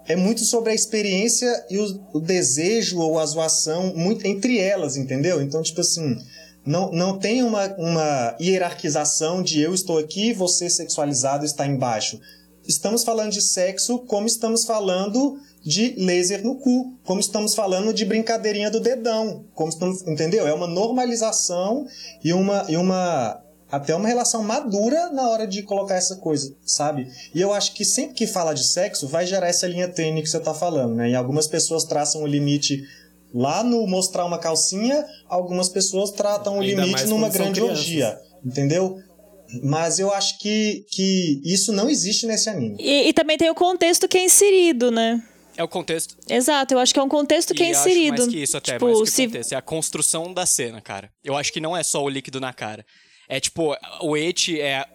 [0.08, 4.97] é muito sobre a experiência e o, o desejo ou a zoação muito entre elas,
[4.97, 5.41] entendeu?
[5.41, 6.17] Então, tipo assim,
[6.65, 12.19] não, não tem uma, uma hierarquização de eu estou aqui, você sexualizado está embaixo.
[12.67, 18.04] Estamos falando de sexo como estamos falando de laser no cu, como estamos falando de
[18.06, 20.47] brincadeirinha do dedão, como estamos, entendeu?
[20.47, 21.86] É uma normalização
[22.23, 27.12] e uma, e uma até uma relação madura na hora de colocar essa coisa, sabe?
[27.34, 30.30] E eu acho que sempre que fala de sexo, vai gerar essa linha tênue que
[30.30, 31.10] você tá falando, né?
[31.10, 32.84] E algumas pessoas traçam o limite
[33.36, 37.80] lá no mostrar uma calcinha, algumas pessoas tratam o Ainda limite mais numa grande crianças.
[37.80, 38.98] orgia, entendeu?
[39.62, 42.78] Mas eu acho que, que isso não existe nesse anime.
[42.80, 45.21] E, e também tem o contexto que é inserido, né?
[45.58, 46.17] É o contexto.
[46.30, 48.17] Exato, eu acho que é um contexto que e é acho inserido.
[48.17, 49.54] mais que isso até, tipo, mais que se contexto.
[49.54, 51.10] É a construção da cena, cara.
[51.24, 52.86] Eu acho que não é só o líquido na cara.
[53.28, 54.86] É tipo, o et é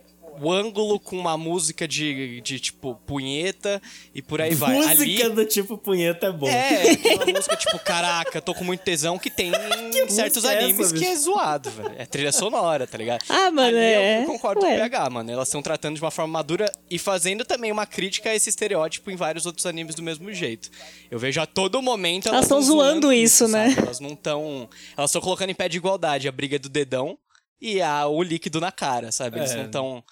[0.40, 3.80] o ângulo com uma música de, de tipo, punheta
[4.14, 4.74] e por aí vai.
[4.74, 6.50] Música Ali, do tipo punheta é boa.
[6.50, 9.50] É, aquela música tipo, caraca, tô com muito tesão que tem
[9.94, 11.10] em certos é essa, animes que bicho?
[11.10, 11.94] é zoado, velho.
[11.98, 13.22] É trilha sonora, tá ligado?
[13.28, 14.22] Ah, mano, Ali eu- é.
[14.22, 14.74] Eu concordo com Ué.
[14.74, 15.30] o PH, mano.
[15.30, 19.10] Elas estão tratando de uma forma madura e fazendo também uma crítica a esse estereótipo
[19.10, 20.70] em vários outros animes do mesmo jeito.
[21.10, 23.70] Eu vejo a todo momento elas Elas tão tão zoando isso, né?
[23.70, 23.82] sabe?
[23.86, 24.68] Elas não estão.
[24.96, 27.18] Elas estão colocando em pé de igualdade a briga do dedão
[27.60, 29.38] e a, o líquido na cara, sabe?
[29.38, 29.56] Eles É.
[29.56, 30.04] não estão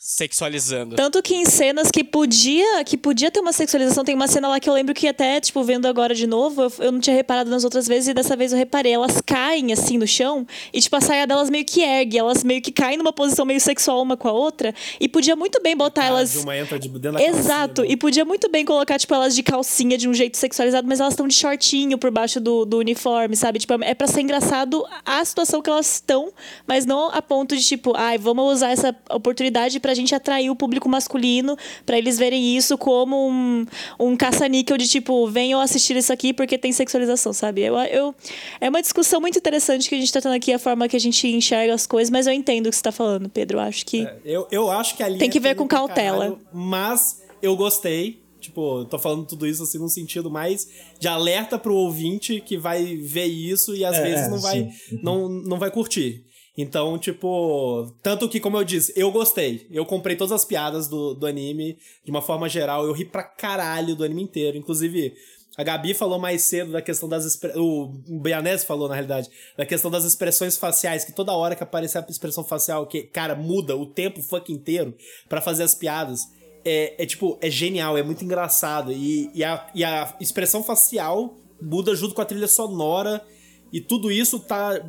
[0.00, 0.94] sexualizando.
[0.94, 4.60] Tanto que em cenas que podia, que podia ter uma sexualização, tem uma cena lá
[4.60, 7.50] que eu lembro que até, tipo, vendo agora de novo, eu, eu não tinha reparado
[7.50, 8.92] nas outras vezes e dessa vez eu reparei.
[8.92, 12.62] Elas caem assim no chão e, tipo, a saia delas meio que ergue, elas meio
[12.62, 14.72] que caem numa posição meio sexual uma com a outra.
[15.00, 16.32] E podia muito bem botar Cara, elas.
[16.32, 17.92] de uma entra de dentro da Exato, calcinha, né?
[17.92, 21.14] e podia muito bem colocar, tipo, elas de calcinha de um jeito sexualizado, mas elas
[21.14, 23.58] estão de shortinho por baixo do, do uniforme, sabe?
[23.58, 26.32] Tipo, é pra ser engraçado a situação que elas estão,
[26.68, 30.54] mas não a ponto de, tipo, ai, vamos usar essa oportunidade pra gente atrair o
[30.54, 33.64] público masculino, pra eles verem isso como um,
[33.98, 37.62] um caça-níquel de, tipo, venham assistir isso aqui porque tem sexualização, sabe?
[37.62, 38.14] Eu, eu,
[38.60, 41.00] é uma discussão muito interessante que a gente tá tendo aqui, a forma que a
[41.00, 43.56] gente enxerga as coisas, mas eu entendo o que você tá falando, Pedro.
[43.56, 44.06] Eu acho que.
[44.26, 46.18] Eu, eu acho que a linha Tem que ver é com cautela.
[46.18, 48.22] caralho, mas eu gostei.
[48.40, 50.68] Tipo, eu tô falando tudo isso assim num sentido mais
[51.00, 54.68] de alerta pro ouvinte que vai ver isso e às É, vezes é, não vai,
[55.02, 56.24] não, não vai curtir.
[56.60, 59.64] Então, tipo, tanto que, como eu disse, eu gostei.
[59.70, 62.84] Eu comprei todas as piadas do, do anime de uma forma geral.
[62.84, 64.56] Eu ri pra caralho do anime inteiro.
[64.58, 65.14] Inclusive,
[65.56, 67.24] a Gabi falou mais cedo da questão das.
[67.24, 67.86] expre- O
[68.20, 72.06] Bianese falou, na realidade, da questão das expressões faciais, que toda hora que aparecer a
[72.10, 74.96] expressão facial, que, cara, muda o tempo fucking inteiro
[75.28, 76.22] pra fazer as piadas.
[76.64, 78.90] é, é, tipo, é genial, é muito engraçado.
[78.92, 83.24] E, e, a, e a expressão facial muda junto com a trilha sonora.
[83.72, 84.80] E tudo isso tá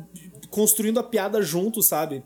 [0.50, 2.22] construindo a piada junto, sabe?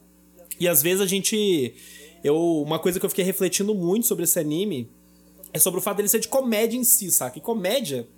[0.59, 1.75] E às vezes a gente.
[2.23, 4.91] Eu, uma coisa que eu fiquei refletindo muito sobre esse anime
[5.53, 7.39] é sobre o fato dele ser de comédia em si, saca?
[7.39, 8.09] E comédia,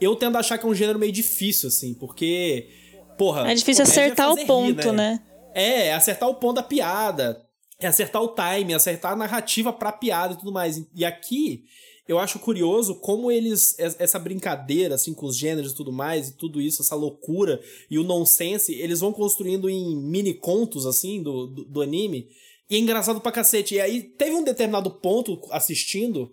[0.00, 2.68] eu tendo a achar que é um gênero meio difícil, assim, porque.
[3.16, 3.50] Porra.
[3.50, 5.20] É difícil acertar é o ponto, rir, né?
[5.52, 7.44] É, é acertar o ponto da piada.
[7.80, 10.84] É acertar o time, acertar a narrativa pra piada e tudo mais.
[10.94, 11.64] E aqui,
[12.08, 13.78] eu acho curioso como eles.
[13.78, 17.98] Essa brincadeira, assim, com os gêneros e tudo mais, e tudo isso, essa loucura e
[17.98, 22.28] o nonsense, eles vão construindo em mini contos, assim, do, do, do anime.
[22.70, 23.74] E é engraçado pra cacete.
[23.74, 26.32] E aí teve um determinado ponto assistindo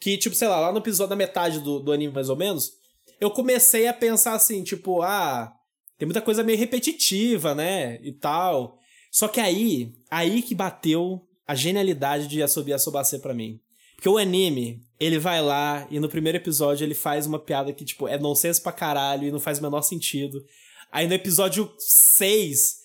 [0.00, 2.72] que, tipo, sei lá, lá no episódio da metade do, do anime, mais ou menos,
[3.20, 5.52] eu comecei a pensar assim, tipo, ah,
[5.98, 8.00] tem muita coisa meio repetitiva, né?
[8.02, 8.78] E tal.
[9.12, 13.60] Só que aí, aí que bateu a genialidade de Asobi Asobase pra mim.
[14.00, 17.84] Porque o anime, ele vai lá e no primeiro episódio ele faz uma piada que,
[17.84, 20.42] tipo, é nonsense pra caralho e não faz o menor sentido.
[20.90, 22.76] Aí no episódio 6,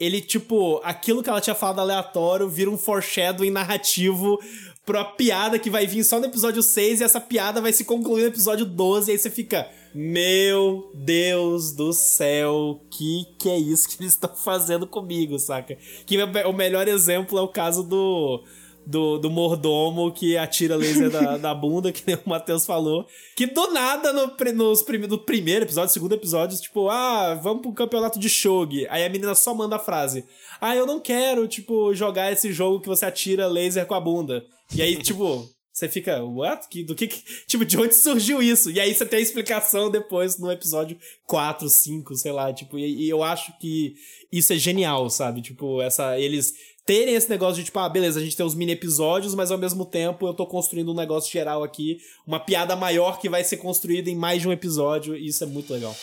[0.00, 4.36] ele, tipo, aquilo que ela tinha falado aleatório vira um foreshadowing narrativo
[4.84, 8.22] pra piada que vai vir só no episódio 6 e essa piada vai se concluir
[8.22, 13.88] no episódio 12 e aí você fica, meu Deus do céu, que que é isso
[13.88, 15.78] que eles estão fazendo comigo, saca?
[16.04, 18.42] Que o melhor exemplo é o caso do
[18.86, 23.06] do, do mordomo que atira laser da, da bunda, que nem o Matheus falou.
[23.36, 27.72] Que do nada, no, nos prim, no primeiro episódio, segundo episódio, tipo, ah, vamos pro
[27.72, 28.86] campeonato de Shogi.
[28.88, 30.24] Aí a menina só manda a frase:
[30.60, 34.44] Ah, eu não quero, tipo, jogar esse jogo que você atira laser com a bunda.
[34.74, 36.68] E aí, tipo, você fica, what?
[36.68, 37.08] Que, do que,
[37.48, 38.70] Tipo, de onde surgiu isso?
[38.70, 43.06] E aí você tem a explicação depois no episódio 4, 5, sei lá, tipo, e,
[43.06, 43.96] e eu acho que
[44.30, 45.42] isso é genial, sabe?
[45.42, 46.18] Tipo, essa.
[46.18, 46.54] Eles
[46.86, 49.58] terem esse negócio de tipo, ah, beleza, a gente tem os mini episódios, mas ao
[49.58, 53.56] mesmo tempo eu tô construindo um negócio geral aqui, uma piada maior que vai ser
[53.56, 55.94] construída em mais de um episódio, e isso é muito legal.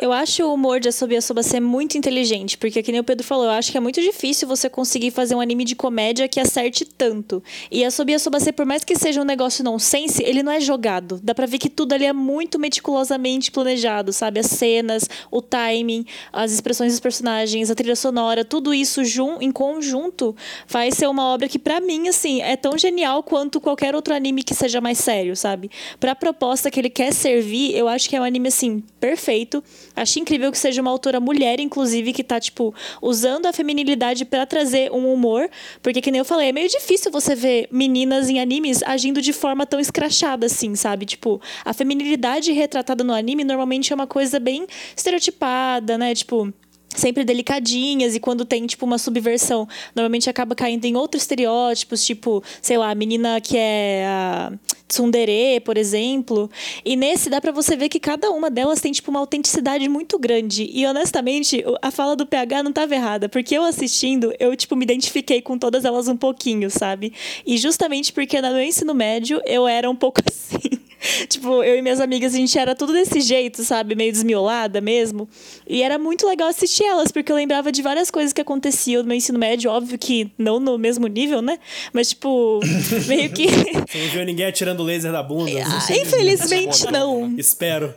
[0.00, 3.26] Eu acho o humor de Asobi Asoba ser muito inteligente, porque, que nem o Pedro
[3.26, 6.38] falou, eu acho que é muito difícil você conseguir fazer um anime de comédia que
[6.38, 7.42] acerte tanto.
[7.68, 11.18] E Asobi Asoba por mais que seja um negócio nonsense, ele não é jogado.
[11.20, 14.38] Dá pra ver que tudo ali é muito meticulosamente planejado, sabe?
[14.38, 19.50] As cenas, o timing, as expressões dos personagens, a trilha sonora, tudo isso jun em
[19.50, 20.36] conjunto
[20.68, 24.44] faz ser uma obra que, para mim, assim, é tão genial quanto qualquer outro anime
[24.44, 25.68] que seja mais sério, sabe?
[25.98, 29.60] Pra proposta que ele quer servir, eu acho que é um anime, assim, perfeito
[30.00, 34.46] Acho incrível que seja uma autora mulher, inclusive, que tá, tipo, usando a feminilidade para
[34.46, 35.48] trazer um humor.
[35.82, 39.32] Porque, que nem eu falei, é meio difícil você ver meninas em animes agindo de
[39.32, 41.06] forma tão escrachada assim, sabe?
[41.06, 46.14] Tipo, a feminilidade retratada no anime normalmente é uma coisa bem estereotipada, né?
[46.14, 46.52] Tipo
[46.98, 52.42] sempre delicadinhas e quando tem tipo uma subversão, normalmente acaba caindo em outros estereótipos, tipo,
[52.60, 54.52] sei lá, a menina que é a
[54.88, 56.50] tsundere, por exemplo.
[56.84, 60.18] E nesse dá para você ver que cada uma delas tem tipo uma autenticidade muito
[60.18, 60.68] grande.
[60.72, 64.84] E honestamente, a fala do PH não tava errada, porque eu assistindo, eu tipo me
[64.84, 67.12] identifiquei com todas elas um pouquinho, sabe?
[67.46, 70.87] E justamente porque no meu ensino médio eu era um pouco assim.
[71.28, 73.94] tipo, eu e minhas amigas, a gente era tudo desse jeito, sabe?
[73.94, 75.28] Meio desmiolada mesmo.
[75.66, 79.08] E era muito legal assistir elas, porque eu lembrava de várias coisas que aconteciam no
[79.08, 79.70] meu ensino médio.
[79.70, 81.58] Óbvio que não no mesmo nível, né?
[81.92, 82.60] Mas, tipo,
[83.06, 83.46] meio que.
[83.46, 85.48] Você não viu ninguém atirando laser da bunda?
[85.68, 87.34] Ah, infelizmente não.
[87.36, 87.94] Espero.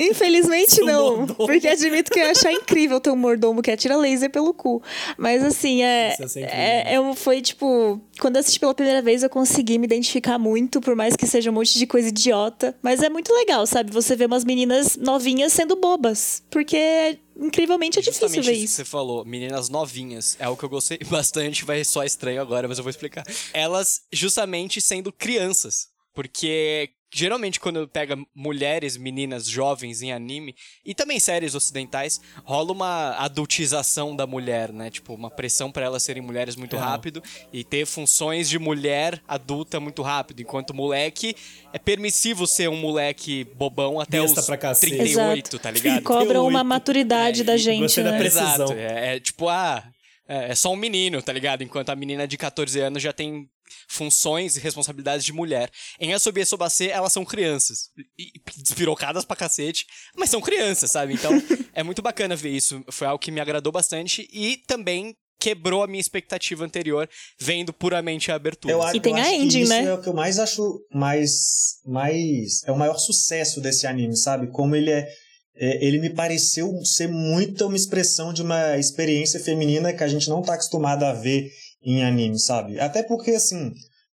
[0.00, 1.18] Infelizmente não.
[1.18, 1.46] Mordomo.
[1.46, 4.82] Porque admito que eu ia achar incrível ter um mordomo que atira laser pelo cu.
[5.18, 6.16] Mas assim, é.
[6.36, 8.00] é, é foi tipo.
[8.18, 11.50] Quando eu assisti pela primeira vez, eu consegui me identificar muito, por mais que seja
[11.50, 12.74] um monte de coisa idiota.
[12.82, 13.92] Mas é muito legal, sabe?
[13.92, 16.42] Você vê umas meninas novinhas sendo bobas.
[16.50, 18.64] Porque incrivelmente é difícil ver isso.
[18.64, 18.74] isso.
[18.74, 22.78] você falou, meninas novinhas, é o que eu gostei bastante, vai só estranho agora, mas
[22.78, 23.24] eu vou explicar.
[23.52, 25.88] Elas justamente sendo crianças.
[26.12, 33.10] Porque geralmente quando pega mulheres, meninas jovens em anime e também séries ocidentais, rola uma
[33.16, 34.90] adultização da mulher, né?
[34.90, 36.78] Tipo, uma pressão para elas serem mulheres muito é.
[36.78, 41.34] rápido e ter funções de mulher adulta muito rápido, enquanto moleque
[41.72, 45.58] é permissivo ser um moleque bobão até Besta os 38, Exato.
[45.58, 46.02] tá ligado?
[46.02, 48.10] Cobram uma maturidade é, da gente, né?
[48.10, 48.66] Da precisão.
[48.66, 49.82] Exato, é, é tipo, ah,
[50.28, 51.62] é, é só um menino, tá ligado?
[51.62, 53.48] Enquanto a menina de 14 anos já tem
[53.88, 55.70] funções e responsabilidades de mulher.
[55.98, 57.90] Em Asobi e Sobacê, elas são crianças.
[58.18, 61.14] E, despirocadas pra cacete, mas são crianças, sabe?
[61.14, 61.32] Então,
[61.72, 62.84] é muito bacana ver isso.
[62.90, 68.30] Foi algo que me agradou bastante e também quebrou a minha expectativa anterior, vendo puramente
[68.30, 68.74] a abertura.
[68.74, 69.84] Eu, e tem a ending, isso né?
[69.84, 74.48] é o que eu mais acho mais mais é o maior sucesso desse anime, sabe?
[74.48, 75.08] Como ele é
[75.56, 80.28] é, ele me pareceu ser muito uma expressão de uma experiência feminina que a gente
[80.28, 81.50] não está acostumado a ver
[81.82, 82.78] em anime, sabe?
[82.78, 83.72] Até porque, assim,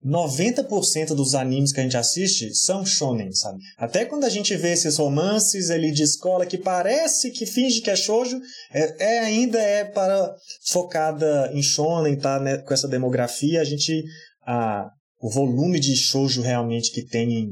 [0.05, 3.59] 90% dos animes que a gente assiste são shonen, sabe?
[3.77, 7.89] Até quando a gente vê esses romances ali de escola que parece que finge que
[7.89, 8.39] é shoujo,
[8.73, 10.35] é, é ainda é para
[10.67, 12.37] focada em shonen, tá?
[12.39, 12.57] Né?
[12.57, 14.03] Com essa demografia, a gente
[14.45, 14.89] a,
[15.21, 17.49] o volume de shoujo realmente que tem em,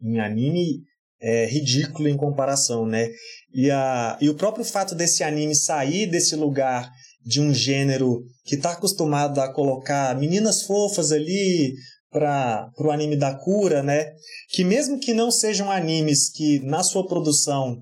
[0.00, 0.84] em anime
[1.20, 3.10] é ridículo em comparação, né?
[3.52, 6.88] E, a, e o próprio fato desse anime sair desse lugar
[7.24, 11.74] de um gênero que está acostumado a colocar meninas fofas ali
[12.10, 14.06] para o anime da cura, né?
[14.50, 17.78] Que mesmo que não sejam animes que na sua produção,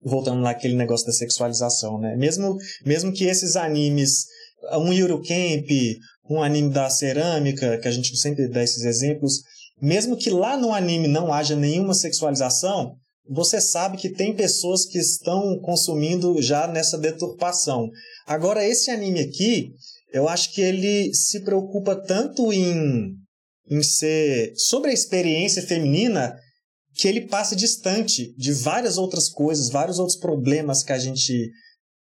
[0.00, 2.14] voltando naquele negócio da sexualização, né?
[2.16, 4.26] Mesmo, mesmo que esses animes,
[4.74, 5.68] um Yuru Camp,
[6.30, 9.42] um anime da cerâmica, que a gente sempre dá esses exemplos,
[9.80, 12.94] mesmo que lá no anime não haja nenhuma sexualização,
[13.28, 17.88] você sabe que tem pessoas que estão consumindo já nessa deturpação.
[18.26, 19.70] Agora, esse anime aqui,
[20.12, 23.14] eu acho que ele se preocupa tanto em,
[23.70, 26.34] em ser sobre a experiência feminina
[26.94, 31.50] que ele passa distante de várias outras coisas, vários outros problemas que a gente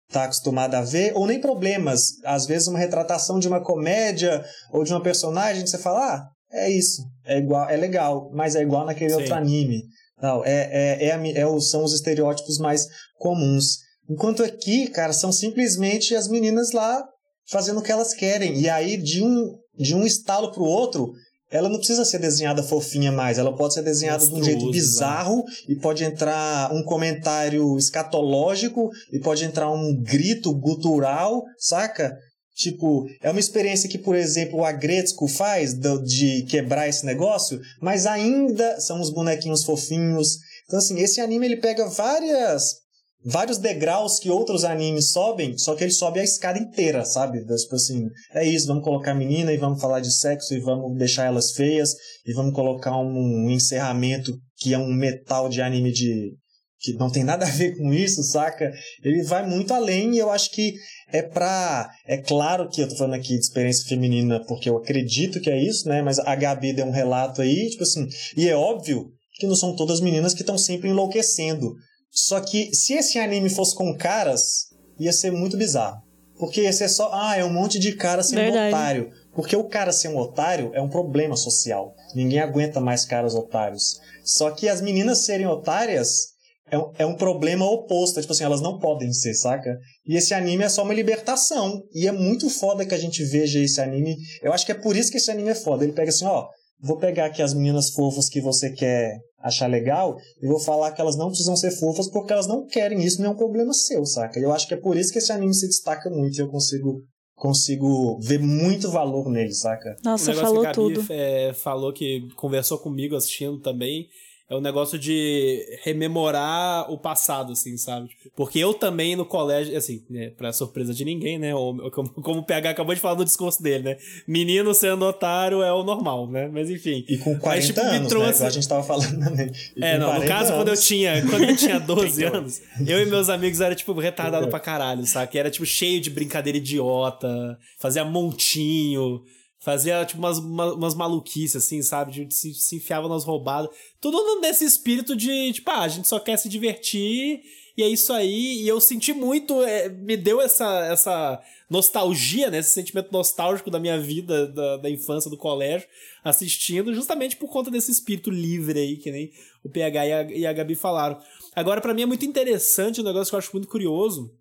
[0.09, 4.83] está acostumado a ver, ou nem problemas, às vezes uma retratação de uma comédia ou
[4.83, 8.61] de uma personagem que você fala, ah, é isso, é igual, é legal, mas é
[8.61, 9.15] igual naquele Sim.
[9.17, 9.83] outro anime.
[10.21, 13.79] Não, é, é, é, é, são os estereótipos mais comuns.
[14.09, 17.03] Enquanto aqui, cara, são simplesmente as meninas lá
[17.49, 18.59] fazendo o que elas querem.
[18.59, 21.11] E aí, de um, de um estalo pro outro,
[21.51, 25.37] ela não precisa ser desenhada fofinha mais, ela pode ser desenhada de um jeito bizarro
[25.37, 25.43] né?
[25.67, 32.17] e pode entrar um comentário escatológico e pode entrar um grito gutural, saca?
[32.55, 38.05] Tipo, é uma experiência que, por exemplo, o Agretzko faz de quebrar esse negócio, mas
[38.05, 40.37] ainda são os bonequinhos fofinhos.
[40.65, 42.81] Então, assim, esse anime ele pega várias
[43.23, 47.39] vários degraus que outros animes sobem, só que ele sobe a escada inteira, sabe?
[47.45, 51.25] Tipo assim, é isso, vamos colocar menina e vamos falar de sexo e vamos deixar
[51.25, 51.93] elas feias
[52.25, 56.35] e vamos colocar um encerramento que é um metal de anime de
[56.81, 58.71] que não tem nada a ver com isso, saca?
[59.03, 60.73] Ele vai muito além e eu acho que
[61.11, 61.89] é pra.
[62.05, 65.61] É claro que eu tô falando aqui de experiência feminina porque eu acredito que é
[65.61, 66.01] isso, né?
[66.01, 68.07] Mas a Gabi deu um relato aí, tipo assim.
[68.35, 71.73] E é óbvio que não são todas meninas que estão sempre enlouquecendo.
[72.11, 74.67] Só que se esse anime fosse com caras,
[74.99, 76.01] ia ser muito bizarro.
[76.37, 78.73] Porque ia ser só, ah, é um monte de cara sendo Verdade.
[78.73, 79.11] otário.
[79.33, 81.93] Porque o cara ser um otário é um problema social.
[82.15, 83.99] Ninguém aguenta mais caras otários.
[84.23, 86.30] Só que as meninas serem otárias
[86.71, 88.17] é um, é um problema oposto.
[88.17, 89.77] É tipo assim, elas não podem ser, saca?
[90.07, 91.83] E esse anime é só uma libertação.
[91.93, 94.15] E é muito foda que a gente veja esse anime.
[94.41, 95.83] Eu acho que é por isso que esse anime é foda.
[95.83, 96.47] Ele pega assim, ó,
[96.79, 101.01] vou pegar aqui as meninas fofas que você quer achar legal e vou falar que
[101.01, 104.05] elas não precisam ser fofas porque elas não querem isso, não é um problema seu,
[104.05, 104.39] saca?
[104.39, 107.01] Eu acho que é por isso que esse anime se destaca muito e eu consigo
[107.35, 109.95] consigo ver muito valor nele, saca?
[110.03, 111.05] Nossa, falou que a Gabi tudo.
[111.09, 114.05] É, falou que conversou comigo assistindo também
[114.51, 118.09] é um negócio de rememorar o passado, assim, sabe?
[118.35, 121.55] Porque eu também no colégio, assim, né, pra surpresa de ninguém, né?
[121.55, 123.97] Ou, como, como o PH acabou de falar no discurso dele, né?
[124.27, 126.49] Menino sendo otário é o normal, né?
[126.51, 127.05] Mas enfim.
[127.07, 128.41] E com 40 mas, tipo, anos, trouxe...
[128.41, 128.47] né?
[128.47, 129.51] a gente tava falando também.
[129.77, 130.55] É, não, no caso, anos.
[130.55, 134.49] quando eu tinha, quando eu tinha 12 anos, eu e meus amigos era, tipo, retardado
[134.49, 135.31] pra caralho, sabe?
[135.31, 139.23] Que era, tipo, cheio de brincadeira idiota, fazia montinho
[139.61, 142.25] Fazia, tipo, umas, umas maluquices, assim, sabe?
[142.25, 143.69] De, se, se enfiava nas roubadas.
[144.01, 147.43] Tudo nesse espírito de, tipo, ah, a gente só quer se divertir
[147.77, 148.63] e é isso aí.
[148.63, 152.57] E eu senti muito, é, me deu essa, essa nostalgia, né?
[152.57, 155.87] Esse sentimento nostálgico da minha vida, da, da infância, do colégio,
[156.23, 159.31] assistindo, justamente por conta desse espírito livre aí, que nem
[159.63, 161.19] o PH e a, e a Gabi falaram.
[161.55, 164.33] Agora, para mim é muito interessante, um negócio que eu acho muito curioso,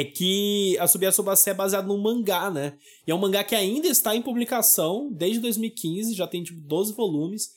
[0.00, 2.74] é que a Sobase é baseado num mangá, né?
[3.06, 6.94] E é um mangá que ainda está em publicação desde 2015, já tem tipo 12
[6.94, 7.50] volumes.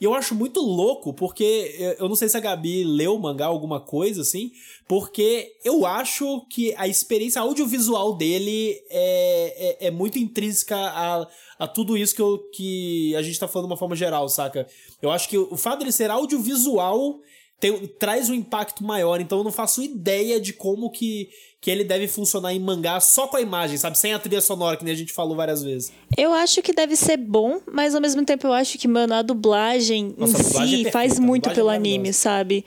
[0.00, 3.46] E eu acho muito louco, porque eu não sei se a Gabi leu o mangá
[3.46, 4.50] alguma coisa assim,
[4.88, 11.28] porque eu acho que a experiência audiovisual dele é, é, é muito intrínseca a,
[11.58, 14.66] a tudo isso que, eu, que a gente tá falando de uma forma geral, saca?
[15.02, 17.20] Eu acho que o fato dele ser audiovisual
[17.60, 21.28] tem, traz um impacto maior, então eu não faço ideia de como que
[21.60, 23.98] que ele deve funcionar em mangá só com a imagem, sabe?
[23.98, 25.92] Sem a trilha sonora, que nem a gente falou várias vezes.
[26.16, 29.20] Eu acho que deve ser bom, mas ao mesmo tempo eu acho que, mano, a
[29.20, 32.64] dublagem Nossa, em a dublagem si é faz muito pelo é anime, sabe?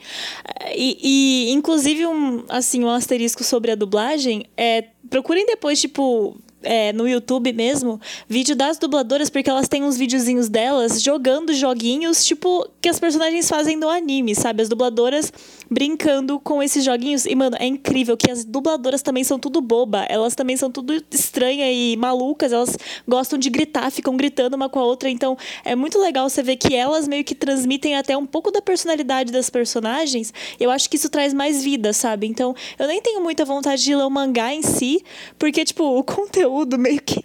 [0.76, 4.84] E, e, inclusive, um, assim, um asterisco sobre a dublagem é.
[5.10, 10.48] Procurem depois, tipo, é, no YouTube mesmo vídeo das dubladoras, porque elas têm uns videozinhos
[10.48, 14.62] delas jogando joguinhos, tipo, que as personagens fazem no anime, sabe?
[14.62, 15.32] As dubladoras
[15.70, 17.26] brincando com esses joguinhos.
[17.26, 20.06] E, mano, é incrível que as dubladoras também são tudo boba.
[20.08, 22.52] Elas também são tudo estranha e malucas.
[22.52, 25.08] Elas gostam de gritar, ficam gritando uma com a outra.
[25.08, 28.60] Então, é muito legal você ver que elas meio que transmitem até um pouco da
[28.60, 30.32] personalidade das personagens.
[30.58, 32.26] Eu acho que isso traz mais vida, sabe?
[32.26, 35.02] Então, eu nem tenho muita vontade de ler o mangá em si,
[35.38, 37.24] porque, tipo, o conteúdo meio que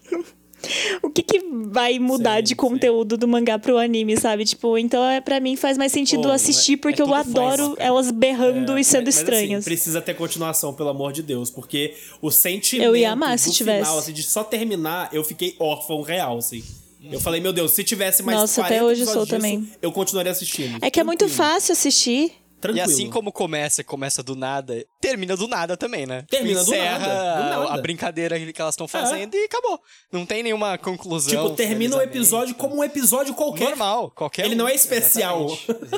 [1.02, 3.20] o que, que vai mudar sim, de conteúdo sim.
[3.20, 4.46] do mangá pro anime, sabe?
[4.46, 7.80] Tipo, então é, para mim faz mais sentido Pô, assistir porque é eu adoro faz,
[7.80, 9.50] elas berrando é, e sendo mas, assim, estranhas.
[9.50, 13.38] Mas, assim, precisa ter continuação, pelo amor de Deus, porque o sentimento eu ia amar
[13.40, 13.86] se tivesse.
[13.86, 16.64] final, assim, de só terminar, eu fiquei órfão real, assim.
[17.02, 19.70] Eu falei, meu Deus, se tivesse mais Nossa, até hoje sou disso, também.
[19.82, 20.76] eu continuaria assistindo.
[20.76, 21.02] É que tranquilo.
[21.02, 22.34] é muito fácil assistir.
[22.60, 22.90] Tranquilo.
[22.90, 26.26] E assim como começa, começa do nada, termina do nada também, né?
[26.30, 27.74] Termina do nada, do nada.
[27.74, 29.38] a brincadeira que elas estão fazendo é.
[29.38, 29.80] e acabou.
[30.12, 31.44] Não tem nenhuma conclusão.
[31.44, 33.70] Tipo, termina o episódio como um episódio qualquer.
[33.70, 34.58] Normal, qualquer Ele um.
[34.60, 35.48] não é especial.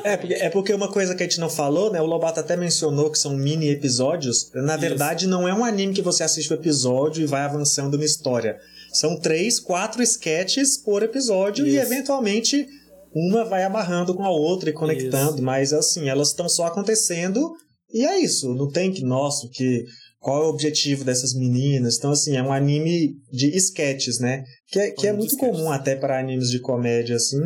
[0.04, 2.00] é, porque, é porque uma coisa que a gente não falou, né?
[2.00, 4.52] O Lobato até mencionou que são mini episódios.
[4.54, 5.32] Na verdade, Isso.
[5.32, 8.60] não é um anime que você assiste o episódio e vai avançando uma história.
[8.94, 11.76] São três, quatro sketches por episódio Isso.
[11.76, 12.68] e eventualmente
[13.14, 15.44] uma vai amarrando com a outra e conectando, isso.
[15.44, 17.52] mas assim, elas estão só acontecendo
[17.94, 18.54] e é isso.
[18.54, 19.86] Não tem que, nossa, que
[20.20, 21.98] qual é o objetivo dessas meninas.
[21.98, 24.44] Então, assim, é um anime de sketches, né?
[24.68, 27.42] Que é, que é muito comum até para animes de comédia, assim.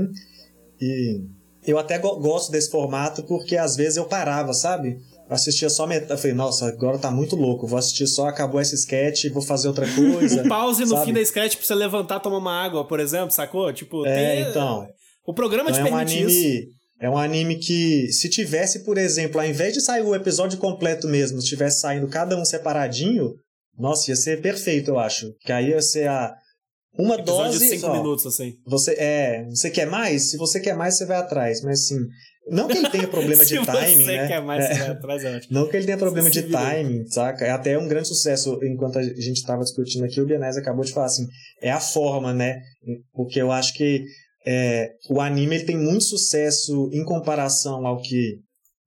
[0.80, 1.22] E
[1.66, 4.98] eu até go gosto desse formato porque às vezes eu parava, sabe?
[5.28, 6.12] Eu assistia só metade.
[6.12, 7.66] Eu falei, nossa, agora tá muito louco.
[7.66, 10.44] Vou assistir só, acabou esse sketch, vou fazer outra coisa.
[10.44, 11.06] Pause no sabe?
[11.06, 13.72] fim da sketch pra você levantar, tomar uma água, por exemplo, sacou?
[13.72, 14.50] Tipo, é, tem...
[14.50, 14.86] então.
[15.26, 16.76] O programa então te é um permite anime, isso.
[17.00, 21.08] É um anime que, se tivesse, por exemplo, ao invés de sair o episódio completo
[21.08, 23.34] mesmo, se tivesse saindo cada um separadinho,
[23.78, 25.34] nossa, ia ser perfeito, eu acho.
[25.42, 26.34] Que aí ia ser a.
[26.98, 27.60] Uma episódio dose.
[27.60, 28.54] de cinco ó, minutos, assim.
[28.66, 30.30] Você, é, você quer mais?
[30.30, 31.62] Se você quer mais, você vai atrás.
[31.62, 32.00] Mas assim.
[32.48, 34.28] Não que ele tenha problema de timing, você né?
[34.28, 34.68] quer mais, é.
[34.68, 35.60] você vai atrás, é ótimo.
[35.60, 37.44] Não que ele tenha problema de timing, saca?
[37.44, 38.58] É até um grande sucesso.
[38.64, 41.28] Enquanto a gente estava discutindo aqui, o Bianese acabou de falar assim:
[41.62, 42.62] é a forma, né?
[43.14, 44.06] Porque eu acho que
[44.46, 48.40] é, o anime tem muito sucesso em comparação ao que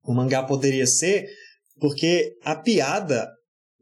[0.03, 1.27] o mangá poderia ser,
[1.79, 3.29] porque a piada,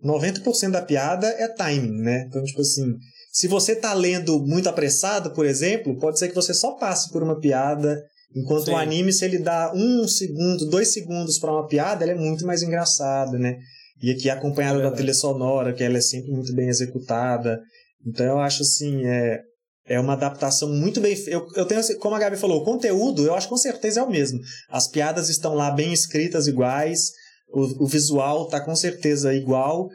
[0.04, 2.26] 90% da piada é timing, né?
[2.28, 2.96] Então, tipo assim,
[3.32, 7.22] se você tá lendo muito apressado, por exemplo, pode ser que você só passe por
[7.22, 8.02] uma piada,
[8.36, 8.72] enquanto Sim.
[8.72, 12.46] o anime, se ele dá um segundo, dois segundos para uma piada, ele é muito
[12.46, 13.58] mais engraçado, né?
[14.02, 17.60] E aqui é acompanhado é da trilha sonora, que ela é sempre muito bem executada.
[18.06, 19.42] Então eu acho assim, é,
[19.88, 21.32] é uma adaptação muito bem feita.
[21.32, 24.04] Eu, eu tenho, como a Gabi falou, o conteúdo eu acho que com certeza é
[24.04, 24.40] o mesmo.
[24.70, 27.12] As piadas estão lá bem escritas, iguais.
[27.50, 29.90] O, o visual tá com certeza igual.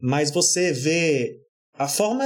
[0.00, 1.36] Mas você vê
[1.74, 2.24] a forma.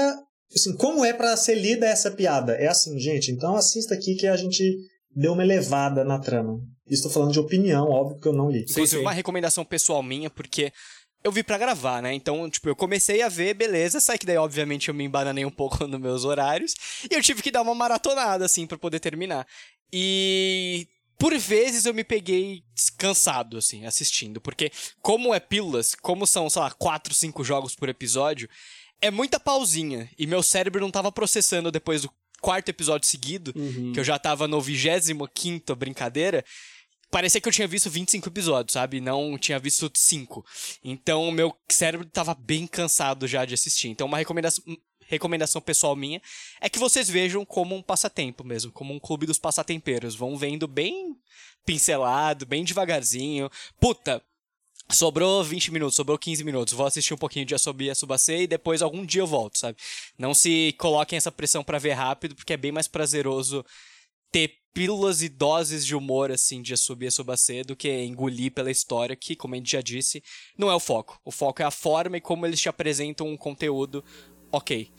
[0.55, 2.55] Assim, como é para ser lida essa piada?
[2.55, 3.31] É assim, gente.
[3.31, 4.77] Então assista aqui que a gente
[5.15, 6.59] deu uma elevada na trama.
[6.87, 8.65] Estou falando de opinião, óbvio que eu não li.
[8.69, 10.71] Inclusive, uma recomendação pessoal minha, porque
[11.25, 12.13] eu vi para gravar, né?
[12.13, 15.51] Então, tipo, eu comecei a ver, beleza, sai que daí, obviamente, eu me embananei um
[15.51, 16.75] pouco nos meus horários.
[17.11, 19.47] E eu tive que dar uma maratonada, assim, para poder terminar.
[19.91, 20.87] E
[21.19, 22.63] por vezes eu me peguei
[22.99, 24.39] cansado, assim, assistindo.
[24.39, 24.71] Porque,
[25.01, 28.47] como é pílulas, como são, sei lá, 4, 5 jogos por episódio,
[29.01, 30.11] é muita pausinha.
[30.19, 32.11] E meu cérebro não tava processando depois do
[32.43, 33.95] quarto episódio seguido, uhum.
[33.95, 36.45] que eu já tava no 25 brincadeira
[37.15, 39.01] parecia que eu tinha visto 25 episódios, sabe?
[39.01, 40.45] Não tinha visto 5.
[40.83, 43.87] Então, meu cérebro tava bem cansado já de assistir.
[43.87, 44.65] Então, uma recomendação,
[45.07, 46.21] recomendação pessoal minha
[46.61, 50.17] é que vocês vejam como um passatempo mesmo, como um clube dos passatempeiros.
[50.17, 51.17] Vão vendo bem
[51.65, 53.49] pincelado, bem devagarzinho.
[53.79, 54.21] Puta,
[54.91, 56.75] Sobrou 20 minutos, sobrou 15 minutos.
[56.75, 59.79] Vou assistir um pouquinho de Asobi e Asubase e depois algum dia eu volto, sabe?
[60.19, 63.65] Não se coloquem essa pressão para ver rápido, porque é bem mais prazeroso
[64.35, 68.69] ter pílulas e doses de humor, assim, de subir a subacê do que engolir pela
[68.69, 70.25] história, que, como a gente já disse,
[70.59, 71.21] não é o foco.
[71.25, 74.05] O foco é a forma e como eles te apresentam um conteúdo
[74.51, 74.91] ok.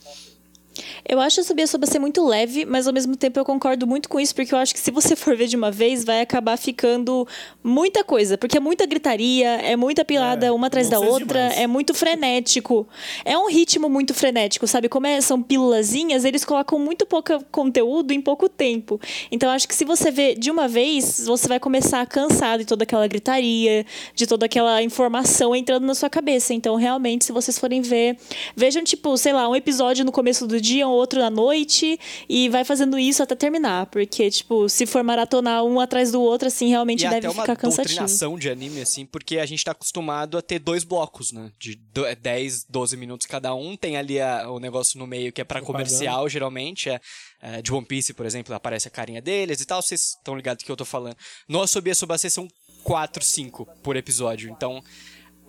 [1.07, 4.09] Eu acho a Subir sobre ser muito leve, mas ao mesmo tempo eu concordo muito
[4.09, 6.57] com isso, porque eu acho que se você for ver de uma vez, vai acabar
[6.57, 7.28] ficando
[7.63, 11.59] muita coisa, porque é muita gritaria, é muita pilada é, uma atrás da outra, demais.
[11.59, 12.88] é muito frenético.
[13.23, 14.89] É um ritmo muito frenético, sabe?
[14.89, 18.99] Como é, são pílulazinhas, eles colocam muito pouco conteúdo em pouco tempo.
[19.32, 22.84] Então acho que se você vê de uma vez, você vai começar cansado de toda
[22.84, 26.53] aquela gritaria, de toda aquela informação entrando na sua cabeça.
[26.53, 28.17] Então, realmente, se vocês forem ver,
[28.55, 32.63] vejam, tipo, sei lá, um episódio no começo do dia, outro à noite, e vai
[32.63, 33.86] fazendo isso até terminar.
[33.88, 37.43] Porque, tipo, se for maratonar um atrás do outro, assim, realmente e deve até uma
[37.43, 37.95] ficar cansativo.
[37.95, 41.51] doutrinação de anime, assim, porque a gente tá acostumado a ter dois blocos, né?
[41.59, 43.76] De do- é 10, 12 minutos cada um.
[43.78, 45.88] Tem ali a- o negócio no meio que é pra Propaganda.
[45.89, 46.89] comercial, geralmente.
[46.89, 46.99] É,
[47.41, 49.82] é, de One Piece, por exemplo, aparece a carinha deles e tal.
[49.82, 51.16] Vocês estão ligados do que eu tô falando.
[51.47, 52.47] No Asobi Asobase são
[52.84, 54.49] 4, 5 por episódio.
[54.49, 54.82] Então,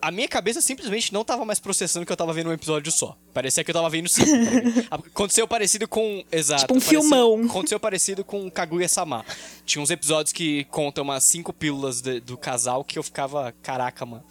[0.06, 3.18] a minha cabeça simplesmente não tava mais processando que eu tava vendo um episódio só.
[3.34, 4.30] Parecia que eu tava vendo cinco.
[4.88, 6.24] Aconteceu parecido com.
[6.30, 6.60] Exato.
[6.62, 7.44] Tipo um parecia- filmão.
[7.44, 9.24] Aconteceu parecido com Kaguya-sama.
[9.64, 14.06] Tinha uns episódios que contam umas cinco pílulas de- do casal que eu ficava, caraca,
[14.06, 14.22] mano,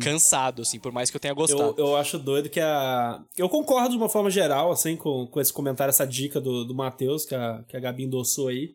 [0.00, 1.74] cansado, assim, por mais que eu tenha gostado.
[1.78, 3.22] Eu, eu acho doido que a.
[3.38, 6.74] Eu concordo de uma forma geral, assim, com, com esse comentário, essa dica do, do
[6.74, 8.74] Matheus, que a, que a Gabi endossou aí.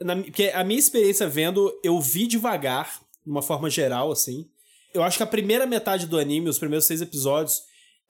[0.00, 4.46] Na, porque a minha experiência vendo, eu vi devagar, de uma forma geral, assim.
[4.92, 7.62] Eu acho que a primeira metade do anime, os primeiros seis episódios,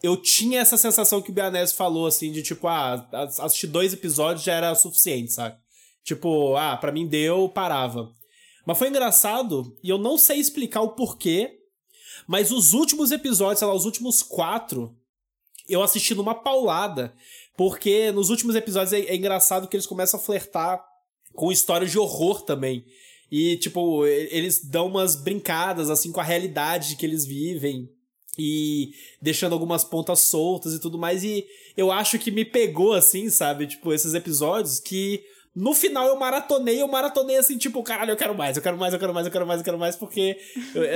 [0.03, 3.07] eu tinha essa sensação que o Bianese falou, assim, de tipo, ah,
[3.41, 5.57] assistir dois episódios já era suficiente, sabe?
[6.03, 8.11] Tipo, ah, pra mim deu, parava.
[8.67, 11.59] Mas foi engraçado, e eu não sei explicar o porquê,
[12.27, 14.97] mas os últimos episódios, sei lá, os últimos quatro,
[15.69, 17.15] eu assisti numa paulada.
[17.57, 20.83] Porque nos últimos episódios é, é engraçado que eles começam a flertar
[21.35, 22.85] com histórias de horror também.
[23.31, 27.89] E, tipo, eles dão umas brincadas, assim, com a realidade que eles vivem.
[28.39, 31.23] E deixando algumas pontas soltas e tudo mais.
[31.23, 31.45] E
[31.77, 33.67] eu acho que me pegou, assim, sabe?
[33.67, 35.23] Tipo, esses episódios que
[35.55, 38.95] no final eu maratonei, eu maratonei assim, tipo, caralho, eu quero mais, eu quero mais,
[38.95, 40.39] eu quero mais, eu quero mais, eu quero mais, porque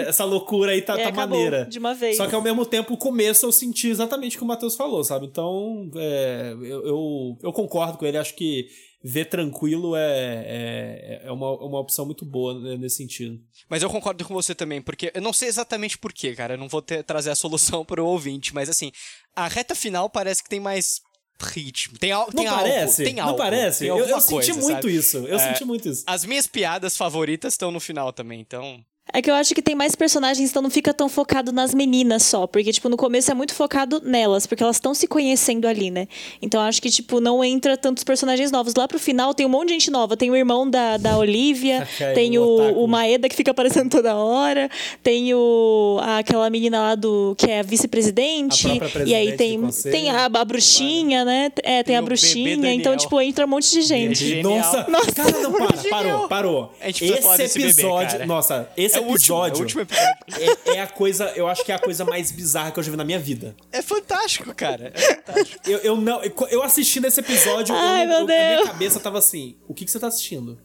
[0.07, 1.67] essa loucura aí tá, E tá maneira.
[1.67, 2.17] de uma vez.
[2.17, 5.03] Só que ao mesmo tempo, o começo eu senti exatamente o que o Matheus falou,
[5.03, 5.27] sabe?
[5.27, 8.69] Então, é, eu, eu, eu concordo com ele, acho que
[9.07, 13.39] ver tranquilo é, é, é uma, uma opção muito boa né, nesse sentido.
[13.69, 16.55] Mas eu concordo com você também, porque eu não sei exatamente porquê, cara.
[16.55, 18.91] Eu não vou ter- trazer a solução pro ouvinte, mas assim,
[19.37, 21.03] a reta final parece que tem mais
[21.39, 21.99] ritmo.
[21.99, 23.03] Tem, al Não tem parece?
[23.03, 23.39] algo, tem não algo.
[23.39, 23.79] parece?
[23.81, 24.97] tem Eu, eu alguma senti coisa, muito sabe?
[24.97, 25.17] isso.
[25.19, 26.05] Eu É, senti muito isso.
[26.07, 28.83] As minhas piadas favoritas estão no final também, então.
[29.13, 32.23] É que eu acho que tem mais personagens, então não fica tão focado nas meninas
[32.25, 32.47] só.
[32.47, 36.09] Porque, tipo, no começo é muito focado nelas, porque elas estão se conhecendo ali, né?
[36.41, 38.75] Então acho que, tipo, não entra tantos personagens novos.
[38.75, 40.17] Lá pro final tem um monte de gente nova.
[40.17, 42.45] Tem o irmão da, da Olivia, É, tem o
[42.83, 44.69] o, Maeda que fica aparecendo toda hora,
[45.03, 48.67] tem o a- aquela menina lá do que é a vice-presidente.
[49.07, 49.61] E aí tem,
[49.93, 51.53] tem a, a bruxinha, né?
[51.63, 52.73] É, tem, Tem a bebê bruxinha.
[52.75, 54.15] Então, tipo, entra um monte de gente.
[54.27, 54.55] Genial.
[54.89, 56.75] Nossa, cara, não, para, parou, parou.
[56.81, 58.27] A gente precisa falar Esse desse bebê, episódio, cara.
[58.27, 60.59] nossa, esse é o último, é o episódio episódio.
[60.69, 62.91] é, é a coisa, eu acho que é a coisa mais bizarra que eu já
[62.91, 63.55] vi na minha vida.
[63.73, 64.93] É fantástico, cara.
[64.95, 65.61] É fantástico.
[65.71, 66.21] Eu, eu não,
[66.51, 68.69] eu assistindo esse episódio, eu Ai, não- meu eu- a minha Deus.
[68.69, 70.59] cabeça tava assim: o que, que você tá assistindo?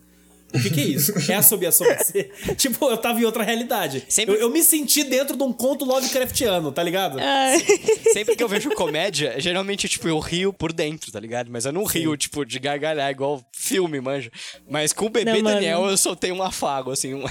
[0.51, 1.13] O que, que é isso?
[1.31, 2.23] É a sobre a sobre você?
[2.57, 4.03] tipo, eu tava em outra realidade.
[4.09, 7.19] Sempre- Eu, eu me senti dentro de um conto Lovecraftiano, tá ligado?
[7.21, 7.59] Ai.
[8.13, 11.51] Sempre que eu vejo comédia, geralmente, tipo, eu rio por dentro, tá ligado?
[11.51, 14.31] Mas eu não rio, tipo, de gargalhar igual filme, manja.
[14.67, 15.55] Mas com o bebê Não, mano.
[15.57, 17.29] Daniel eu soltei um afago, assim, uma,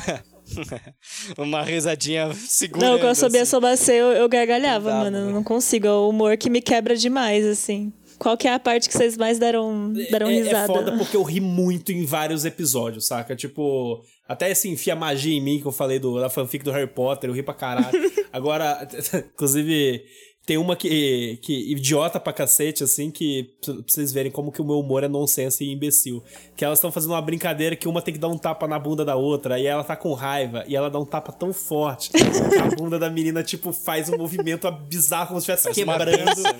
[1.39, 2.87] uma risadinha segura.
[2.87, 3.51] Não, quando eu sabia assim.
[3.51, 5.17] sobre eu, eu gargalhava, mano.
[5.17, 5.33] Eu né?
[5.33, 5.87] não consigo.
[5.87, 7.93] É o humor que me quebra demais, assim.
[8.19, 10.65] Qual que é a parte que vocês mais deram, deram é, risada?
[10.65, 13.37] é foda porque eu ri muito em vários episódios, saca?
[13.37, 16.89] Tipo, até esse enfia magia em mim que eu falei do, da fanfic do Harry
[16.89, 17.87] Potter, eu ri pra caralho.
[18.33, 18.87] Agora,
[19.33, 20.05] inclusive,
[20.49, 24.65] tem uma que, que idiota pra cacete, assim, que pra vocês verem como que o
[24.65, 26.25] meu humor é nonsense e imbecil.
[26.57, 29.05] Que elas estão fazendo uma brincadeira que uma tem que dar um tapa na bunda
[29.05, 32.19] da outra, e ela tá com raiva, e ela dá um tapa tão forte que
[32.59, 36.43] a bunda da menina, tipo, faz um movimento bizarro, como se estivesse quebrando.
[36.43, 36.51] né?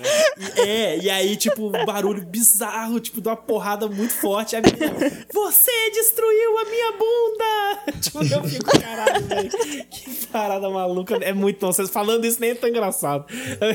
[0.55, 4.55] E- É, e aí, tipo, um barulho bizarro, tipo, de uma porrada muito forte.
[4.55, 4.93] A menina,
[5.33, 7.49] você destruiu a minha bunda!
[7.99, 9.49] Tipo, eu fico, caralho, velho.
[9.89, 11.15] Que parada maluca.
[11.21, 11.65] É muito.
[11.65, 13.25] Vocês falando isso nem é tão engraçado.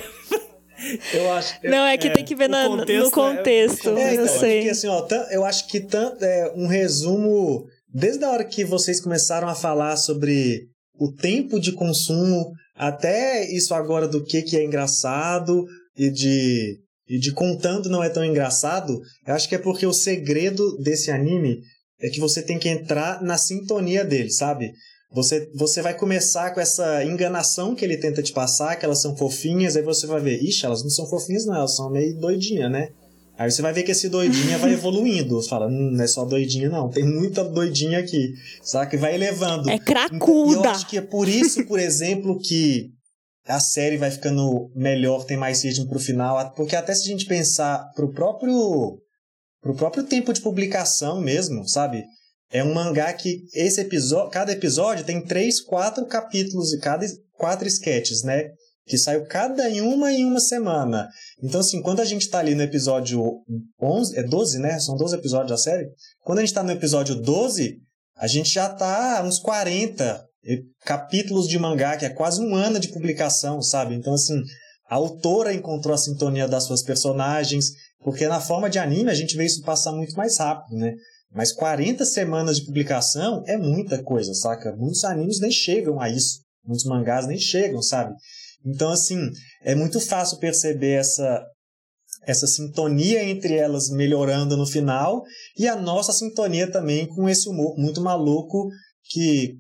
[1.15, 1.55] Eu acho.
[1.65, 3.91] Não, é que É, tem que ver na- contexto é- no contexto.
[3.91, 4.57] o É, eu então, sei.
[4.59, 9.01] porque assim, ó, eu acho que tan- é, um resumo, desde a hora que vocês
[9.01, 10.67] começaram a falar sobre
[10.99, 15.65] o tempo de consumo, até isso agora do que, que é engraçado
[15.97, 16.77] e de,
[17.09, 21.11] e de contando não é tão engraçado, eu acho que é porque o segredo desse
[21.11, 21.61] anime
[22.01, 24.73] é que você tem que entrar na sintonia dele, sabe?
[25.15, 29.17] Você, você vai começar com essa enganação que ele tenta te passar, que elas são
[29.17, 32.71] fofinhas, aí você vai ver, ixi, elas não são fofinhas não, elas são meio doidinhas,
[32.71, 32.89] né?
[33.37, 35.37] Aí você vai ver que esse doidinha vai evoluindo.
[35.37, 38.95] Você fala, hum, não é só doidinha não, tem muita doidinha aqui, saca?
[38.95, 39.71] E vai elevando.
[39.71, 40.71] É Então, e eu cracuda.
[40.71, 42.91] acho que é por isso, por exemplo, que
[43.47, 47.27] a série vai ficando melhor, tem mais ritmo pro final, porque até se a gente
[47.27, 48.99] pensar pro próprio
[49.61, 52.05] pro próprio tempo de publicação mesmo, sabe?
[52.55, 57.05] É um mangá que esse episódio, cada episódio tem três, quatro capítulos e cada
[57.37, 58.49] quatro sketches, né?
[58.87, 61.09] que saiu cada uma em uma semana.
[61.43, 63.23] Então, assim, quando a gente tá ali no episódio
[63.81, 64.79] 11, é 12, né?
[64.79, 65.89] São 12 episódios da série.
[66.23, 67.79] Quando a gente tá no episódio 12,
[68.17, 70.23] a gente já tá uns 40
[70.85, 73.95] capítulos de mangá, que é quase um ano de publicação, sabe?
[73.95, 74.39] Então, assim,
[74.89, 79.35] a autora encontrou a sintonia das suas personagens, porque na forma de anime a gente
[79.35, 80.93] vê isso passar muito mais rápido, né?
[81.35, 84.75] Mas 40 semanas de publicação é muita coisa, saca?
[84.77, 86.41] Muitos animes nem chegam a isso.
[86.65, 88.15] Muitos mangás nem chegam, sabe?
[88.65, 89.19] Então, assim,
[89.63, 91.45] é muito fácil perceber essa,
[92.27, 95.23] essa sintonia entre elas melhorando no final
[95.59, 98.69] e a nossa sintonia também com esse humor muito maluco
[99.11, 99.59] que,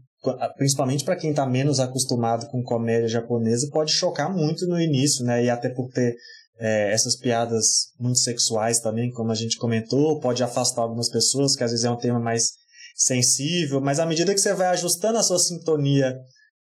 [0.57, 5.45] principalmente para quem está menos acostumado com comédia japonesa, pode chocar muito no início, né?
[5.45, 6.14] E até por ter
[6.59, 11.64] é, essas piadas muito sexuais também, como a gente comentou, pode afastar algumas pessoas, que
[11.64, 12.52] às vezes é um tema mais
[12.96, 16.16] sensível, mas à medida que você vai ajustando a sua sintonia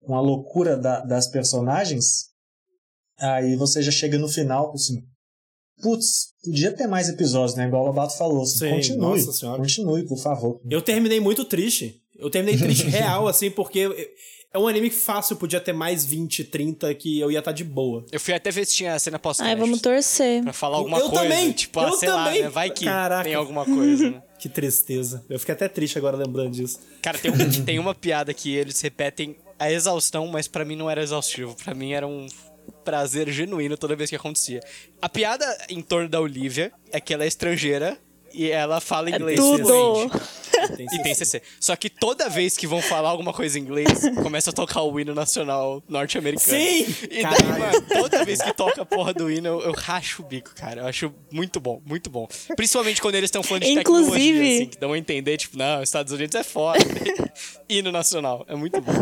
[0.01, 2.29] com a loucura da, das personagens,
[3.19, 5.03] Aí você já chega no final, assim,
[5.81, 7.67] putz, podia ter mais episódios, né?
[7.67, 8.43] Igual o Lobato falou.
[8.43, 9.25] Assim, Sim, continue,
[9.57, 10.61] continue, por favor.
[10.69, 12.01] Eu terminei muito triste.
[12.19, 14.13] Eu terminei triste real, assim, porque
[14.51, 17.55] é um anime que fácil podia ter mais 20, 30 que eu ia estar tá
[17.55, 18.03] de boa.
[18.11, 20.41] Eu fui até ver se tinha cena pós Ai, vamos torcer.
[20.43, 21.23] Pra falar alguma eu coisa.
[21.23, 22.41] Também, tipo, eu ah, sei também.
[22.41, 22.49] lá, né?
[22.49, 23.23] Vai que Caraca.
[23.23, 24.23] tem alguma coisa, né?
[24.39, 25.23] que tristeza.
[25.29, 26.79] Eu fiquei até triste agora lembrando disso.
[27.01, 30.89] Cara, tem, um, tem uma piada que eles repetem a exaustão, mas para mim não
[30.89, 31.55] era exaustivo.
[31.63, 32.25] para mim era um
[32.83, 34.61] prazer genuíno toda vez que acontecia.
[34.99, 37.99] A piada em torno da Olivia é que ela é estrangeira
[38.33, 39.39] e ela fala é inglês.
[39.39, 40.11] É tudo!
[40.77, 41.41] e tem CC.
[41.59, 43.89] Só que toda vez que vão falar alguma coisa em inglês,
[44.21, 46.57] começa a tocar o hino nacional norte-americano.
[46.57, 46.85] Sim!
[47.09, 50.25] E daí, mano, toda vez que toca a porra do hino, eu, eu, racho o
[50.25, 50.81] bico, cara.
[50.81, 52.27] Eu acho muito bom, muito bom.
[52.55, 54.11] Principalmente quando eles estão falando de Inclusive...
[54.11, 56.79] tecnologia, assim, que dão a entender, tipo, não, Estados Unidos é foda.
[57.69, 58.93] hino nacional, é muito bom.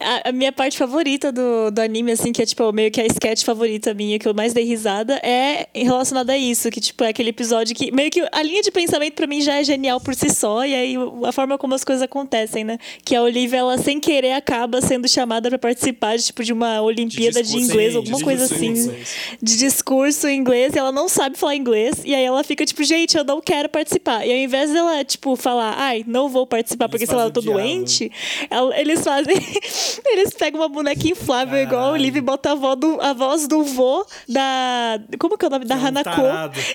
[0.00, 3.06] A, a, minha parte favorita do, do anime, assim, que é tipo meio que a
[3.06, 7.08] sketch favorita minha, que eu mais dei risada, é relacionada a isso, que tipo é
[7.08, 10.14] aquele episódio que meio que a linha de pensamento para mim já é genial por
[10.14, 12.78] si só, e aí a forma como as coisas acontecem, né?
[13.04, 16.80] Que a Olivia, ela sem querer acaba sendo chamada para participar de tipo de uma
[16.80, 18.94] Olimpíada de, de inglês, sim, alguma de coisa assim,
[19.42, 22.82] de discurso em inglês, e ela não sabe falar inglês, e aí ela fica tipo,
[22.84, 24.26] gente, eu não quero participar.
[24.26, 27.40] E ao invés dela, tipo, falar, ai, não vou participar porque, sei lá, eu tô
[27.40, 28.10] doente,
[28.50, 29.36] ela, eles fazem.
[30.06, 31.68] Eles pegam uma boneca inflável Caralho.
[31.68, 35.00] igual o Liv e botam a, voz do, a voz do vô da.
[35.18, 35.64] Como que é o nome?
[35.64, 36.22] Da é um Hanako.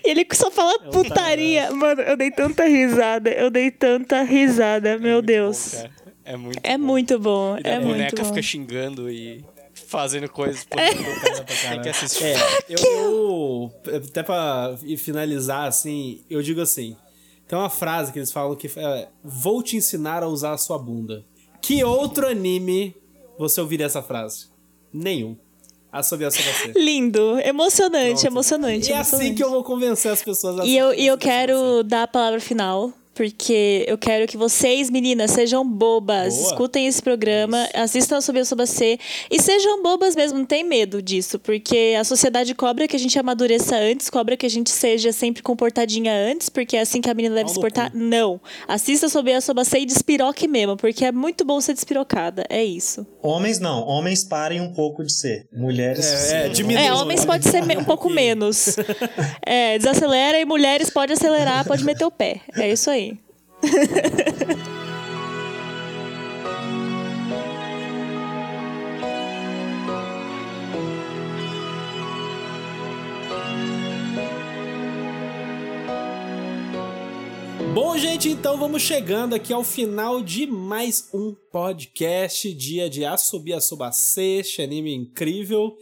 [0.04, 1.62] E ele só fala é um putaria.
[1.64, 1.76] Tarado.
[1.78, 3.30] Mano, eu dei tanta risada.
[3.30, 4.89] Eu dei tanta risada.
[4.89, 5.74] É Meu Deus.
[5.74, 5.89] Bom,
[6.24, 6.84] é muito é bom.
[6.84, 7.58] muito bom.
[7.58, 8.30] E é a muito boneca bom.
[8.30, 10.66] fica xingando e fazendo coisas.
[10.72, 11.70] É.
[11.70, 12.26] Tem que assistir.
[12.26, 12.38] É,
[12.70, 16.96] eu, eu, até pra finalizar, assim, eu digo assim.
[17.48, 20.80] Tem uma frase que eles falam que é, vou te ensinar a usar a sua
[20.80, 21.26] bunda.
[21.62, 22.95] Que outro anime
[23.38, 24.47] você ouviria essa frase?
[24.93, 25.38] Nenhum.
[25.91, 26.72] Assobia só você.
[26.80, 28.26] Lindo, emocionante, Pronto.
[28.28, 28.89] emocionante.
[28.89, 29.26] E é emocionante.
[29.26, 32.07] assim que eu vou convencer as pessoas a E eu, e eu quero dar a
[32.07, 36.34] palavra final porque eu quero que vocês, meninas, sejam bobas.
[36.34, 36.47] Boa.
[36.47, 37.78] Escutem esse programa, Isso.
[37.78, 38.97] assistam a Subir Soba C
[39.30, 43.19] e sejam bobas mesmo, não tem medo disso, porque a sociedade cobra que a gente
[43.19, 47.13] amadureça antes, cobra que a gente seja sempre comportadinha antes, porque é assim que a
[47.13, 47.91] menina deve se portar.
[47.93, 48.41] Não.
[48.67, 52.43] Assista Subir a Soba C e despiroque mesmo, porque é muito bom ser despirocada.
[52.49, 53.05] É isso.
[53.22, 55.45] Homens não, homens parem um pouco de ser.
[55.53, 56.32] Mulheres.
[56.32, 58.78] É, é, diminui, é homens pode ser um pouco menos.
[59.45, 62.41] É, desacelera e mulheres pode acelerar, pode meter o pé.
[62.55, 63.11] É isso aí.
[77.74, 83.53] Bom, gente, então vamos chegando aqui ao final de mais um podcast, dia de Asobi
[83.53, 85.78] Asobase, este anime incrível,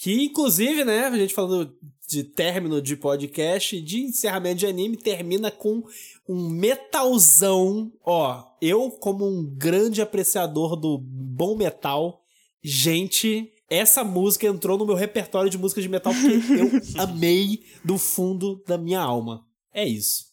[0.00, 1.76] que inclusive, né, a gente falando
[2.08, 5.84] de término de podcast, de encerramento de anime, termina com
[6.26, 7.92] um metalzão.
[8.02, 12.22] Ó, eu, como um grande apreciador do bom metal,
[12.62, 17.98] gente, essa música entrou no meu repertório de música de metal porque eu amei do
[17.98, 19.46] fundo da minha alma.
[19.70, 20.29] É isso.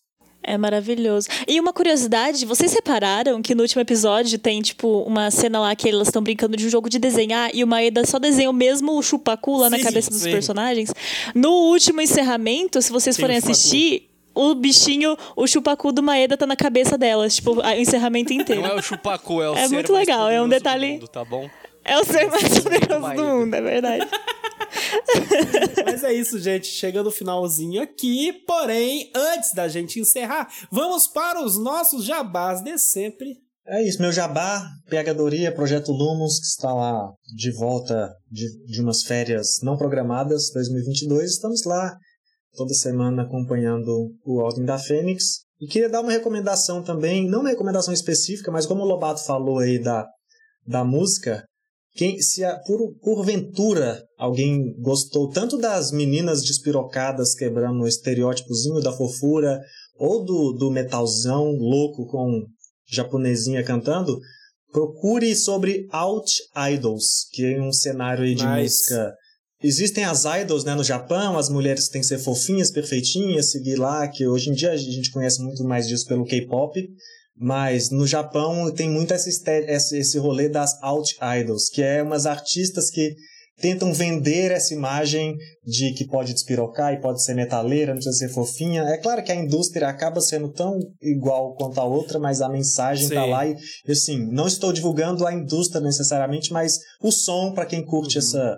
[0.47, 1.27] É maravilhoso.
[1.45, 5.89] E uma curiosidade, vocês repararam que no último episódio tem, tipo, uma cena lá que
[5.89, 9.03] elas estão brincando de um jogo de desenhar e o Maeda só desenha o mesmo
[9.03, 10.31] chupacu lá sim, na cabeça dos sim.
[10.31, 10.93] personagens?
[11.35, 16.55] No último encerramento, se vocês forem assistir, o bichinho, o chupacu do Maeda tá na
[16.55, 18.61] cabeça delas, tipo, o encerramento inteiro.
[18.61, 20.93] Não é o chupacu, é o É muito legal, é um detalhe.
[20.93, 21.49] Mundo, tá bom?
[21.83, 24.07] É o ser mais poderoso do mundo, é verdade.
[25.85, 26.67] Mas é isso, gente.
[26.67, 28.33] Chegando no finalzinho aqui.
[28.45, 33.35] Porém, antes da gente encerrar, vamos para os nossos jabás de sempre.
[33.69, 39.03] É isso, meu jabá, Pegadoria, Projeto Lumos, que está lá de volta de, de umas
[39.03, 41.31] férias não programadas, 2022.
[41.31, 41.97] Estamos lá
[42.53, 45.41] toda semana acompanhando o Ordem da Fênix.
[45.59, 49.59] E queria dar uma recomendação também, não uma recomendação específica, mas como o Lobato falou
[49.59, 50.07] aí da,
[50.65, 51.43] da música,
[51.97, 58.93] quem, se a, por, porventura alguém gostou tanto das meninas despirocadas quebrando o estereótipozinho da
[58.93, 59.59] fofura,
[59.97, 62.45] ou do, do metalzão louco com
[62.87, 64.19] japonesinha cantando,
[64.71, 66.31] procure sobre Out
[66.71, 68.61] Idols, que é um cenário de nice.
[68.61, 69.13] música.
[69.63, 74.07] Existem as idols né, no Japão, as mulheres têm que ser fofinhas, perfeitinhas, seguir lá,
[74.07, 76.79] que hoje em dia a gente conhece muito mais disso pelo K-pop.
[77.39, 79.29] Mas no Japão tem muito esse,
[79.69, 83.15] esse rolê das Out Idols, que é umas artistas que
[83.59, 85.35] tentam vender essa imagem
[85.65, 88.83] de que pode despirocar e pode ser metaleira, não precisa ser fofinha.
[88.83, 93.09] É claro que a indústria acaba sendo tão igual quanto a outra, mas a mensagem
[93.09, 93.15] tá Sim.
[93.15, 93.55] tá lá e,
[93.89, 98.23] assim, não estou divulgando a indústria necessariamente, mas o som para quem curte uhum.
[98.23, 98.57] essa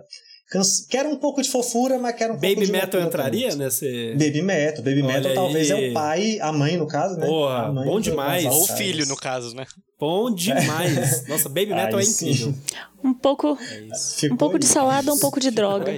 [0.90, 4.14] Quero um pouco de fofura, mas quero um Baby pouco de Metal entraria nesse.
[4.14, 4.84] Baby Metal.
[4.84, 5.36] Baby Olha Metal aí.
[5.36, 7.28] talvez é o pai, a mãe, no caso, né?
[7.28, 8.46] Porra, bom demais.
[8.46, 9.68] Ou o filho, no caso, né?
[10.00, 11.28] Bom demais.
[11.30, 12.56] Nossa, Baby Metal Ai, é incrível.
[13.04, 13.60] Um pouco.
[13.62, 15.92] É um pouco de salada, um pouco de droga.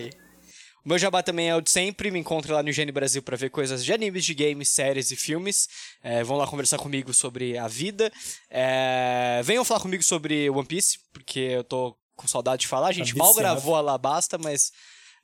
[0.83, 2.11] O meu jabá também é o de sempre.
[2.11, 5.15] Me encontre lá no Gene Brasil para ver coisas de animes, de games, séries e
[5.15, 5.67] filmes.
[6.03, 8.11] É, vão lá conversar comigo sobre a vida.
[8.49, 12.88] É, venham falar comigo sobre One Piece, porque eu tô com saudade de falar.
[12.88, 14.72] A gente tá mal gravou a Alabasta, mas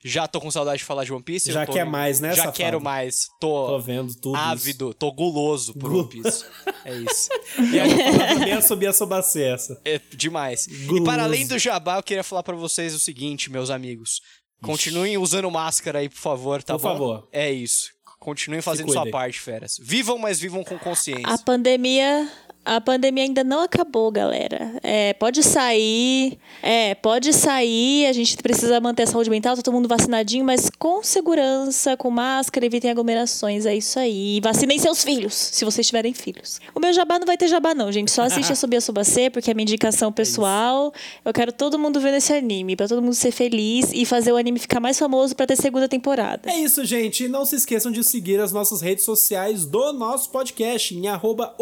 [0.04, 1.50] já tô com saudade de falar de One Piece.
[1.50, 2.56] Já tô, quer mais, né, Já safado?
[2.56, 3.26] quero mais.
[3.40, 4.94] Tô, tô vendo tudo ávido, isso.
[4.94, 6.44] tô guloso por One Piece.
[6.84, 7.28] é isso.
[7.72, 9.80] E aí, a subir a sobacê essa.
[9.84, 10.66] É demais.
[10.86, 11.02] Guloso.
[11.02, 14.20] E para além do jabá, eu queria falar para vocês o seguinte, meus amigos.
[14.62, 16.88] Continuem usando máscara aí, por favor, tá por bom?
[16.88, 17.28] Por favor.
[17.32, 17.90] É isso.
[18.18, 19.76] Continuem fazendo sua parte, feras.
[19.80, 21.26] Vivam, mas vivam com consciência.
[21.26, 22.30] A pandemia
[22.64, 24.72] a pandemia ainda não acabou, galera.
[24.82, 29.88] É, pode sair, é, pode sair, a gente precisa manter a saúde mental, todo mundo
[29.88, 34.40] vacinadinho, mas com segurança, com máscara, evitem aglomerações, é isso aí.
[34.42, 36.60] Vacinem seus filhos, se vocês tiverem filhos.
[36.74, 39.30] O meu jabá não vai ter jabá não, gente, só assiste a Subir a Subacê,
[39.30, 40.92] porque é minha indicação pessoal.
[41.24, 44.32] É eu quero todo mundo vendo esse anime, para todo mundo ser feliz e fazer
[44.32, 46.50] o anime ficar mais famoso para ter segunda temporada.
[46.50, 47.24] É isso, gente.
[47.24, 51.54] E não se esqueçam de seguir as nossas redes sociais do nosso podcast, em arroba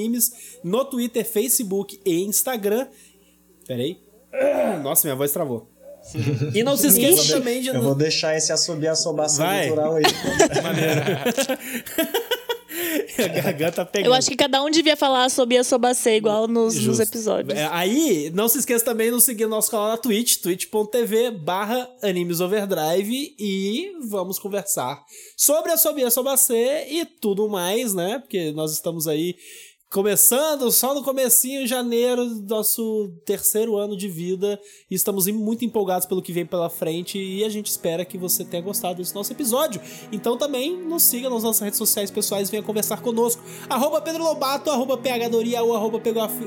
[0.00, 0.32] Anime Games
[0.62, 2.86] no Twitter, Facebook e Instagram.
[3.66, 3.98] Peraí.
[4.82, 5.68] Nossa, minha voz travou.
[6.54, 7.68] E não se esqueçam também de.
[7.68, 10.02] Eu vou deixar esse assobir assobação natural aí.
[10.62, 11.00] Maneiro.
[13.18, 14.06] a garganta pegando.
[14.06, 17.58] Eu acho que cada um devia falar sobre a sobacê igual nos, nos episódios.
[17.58, 21.32] É, aí, não se esqueça também de nos seguir no nosso canal na Twitch, twitch.tv
[21.32, 25.02] barra Animes Overdrive e vamos conversar
[25.36, 28.18] sobre a Sobia Sobacê e tudo mais, né?
[28.20, 29.36] Porque nós estamos aí
[29.92, 34.56] Começando só no comecinho, janeiro, nosso terceiro ano de vida.
[34.88, 37.18] E estamos muito empolgados pelo que vem pela frente.
[37.18, 39.80] E a gente espera que você tenha gostado desse nosso episódio.
[40.12, 43.42] Então também nos siga nas nossas redes sociais pessoais venha conversar conosco.
[43.68, 46.00] Arroba Pedro Lobato, arroba PHDoria ou arroba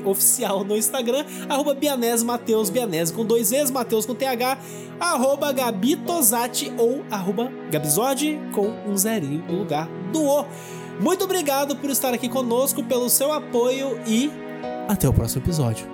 [0.06, 1.26] Oficial no Instagram.
[1.46, 4.58] Arroba Bianese Mateus, Bianese com dois Es, Mateus com TH.
[4.98, 10.46] Arroba Gabi Tosati ou arroba Gabizord com um zerinho no lugar do O.
[11.00, 14.30] Muito obrigado por estar aqui conosco, pelo seu apoio e
[14.88, 15.86] até o próximo episódio.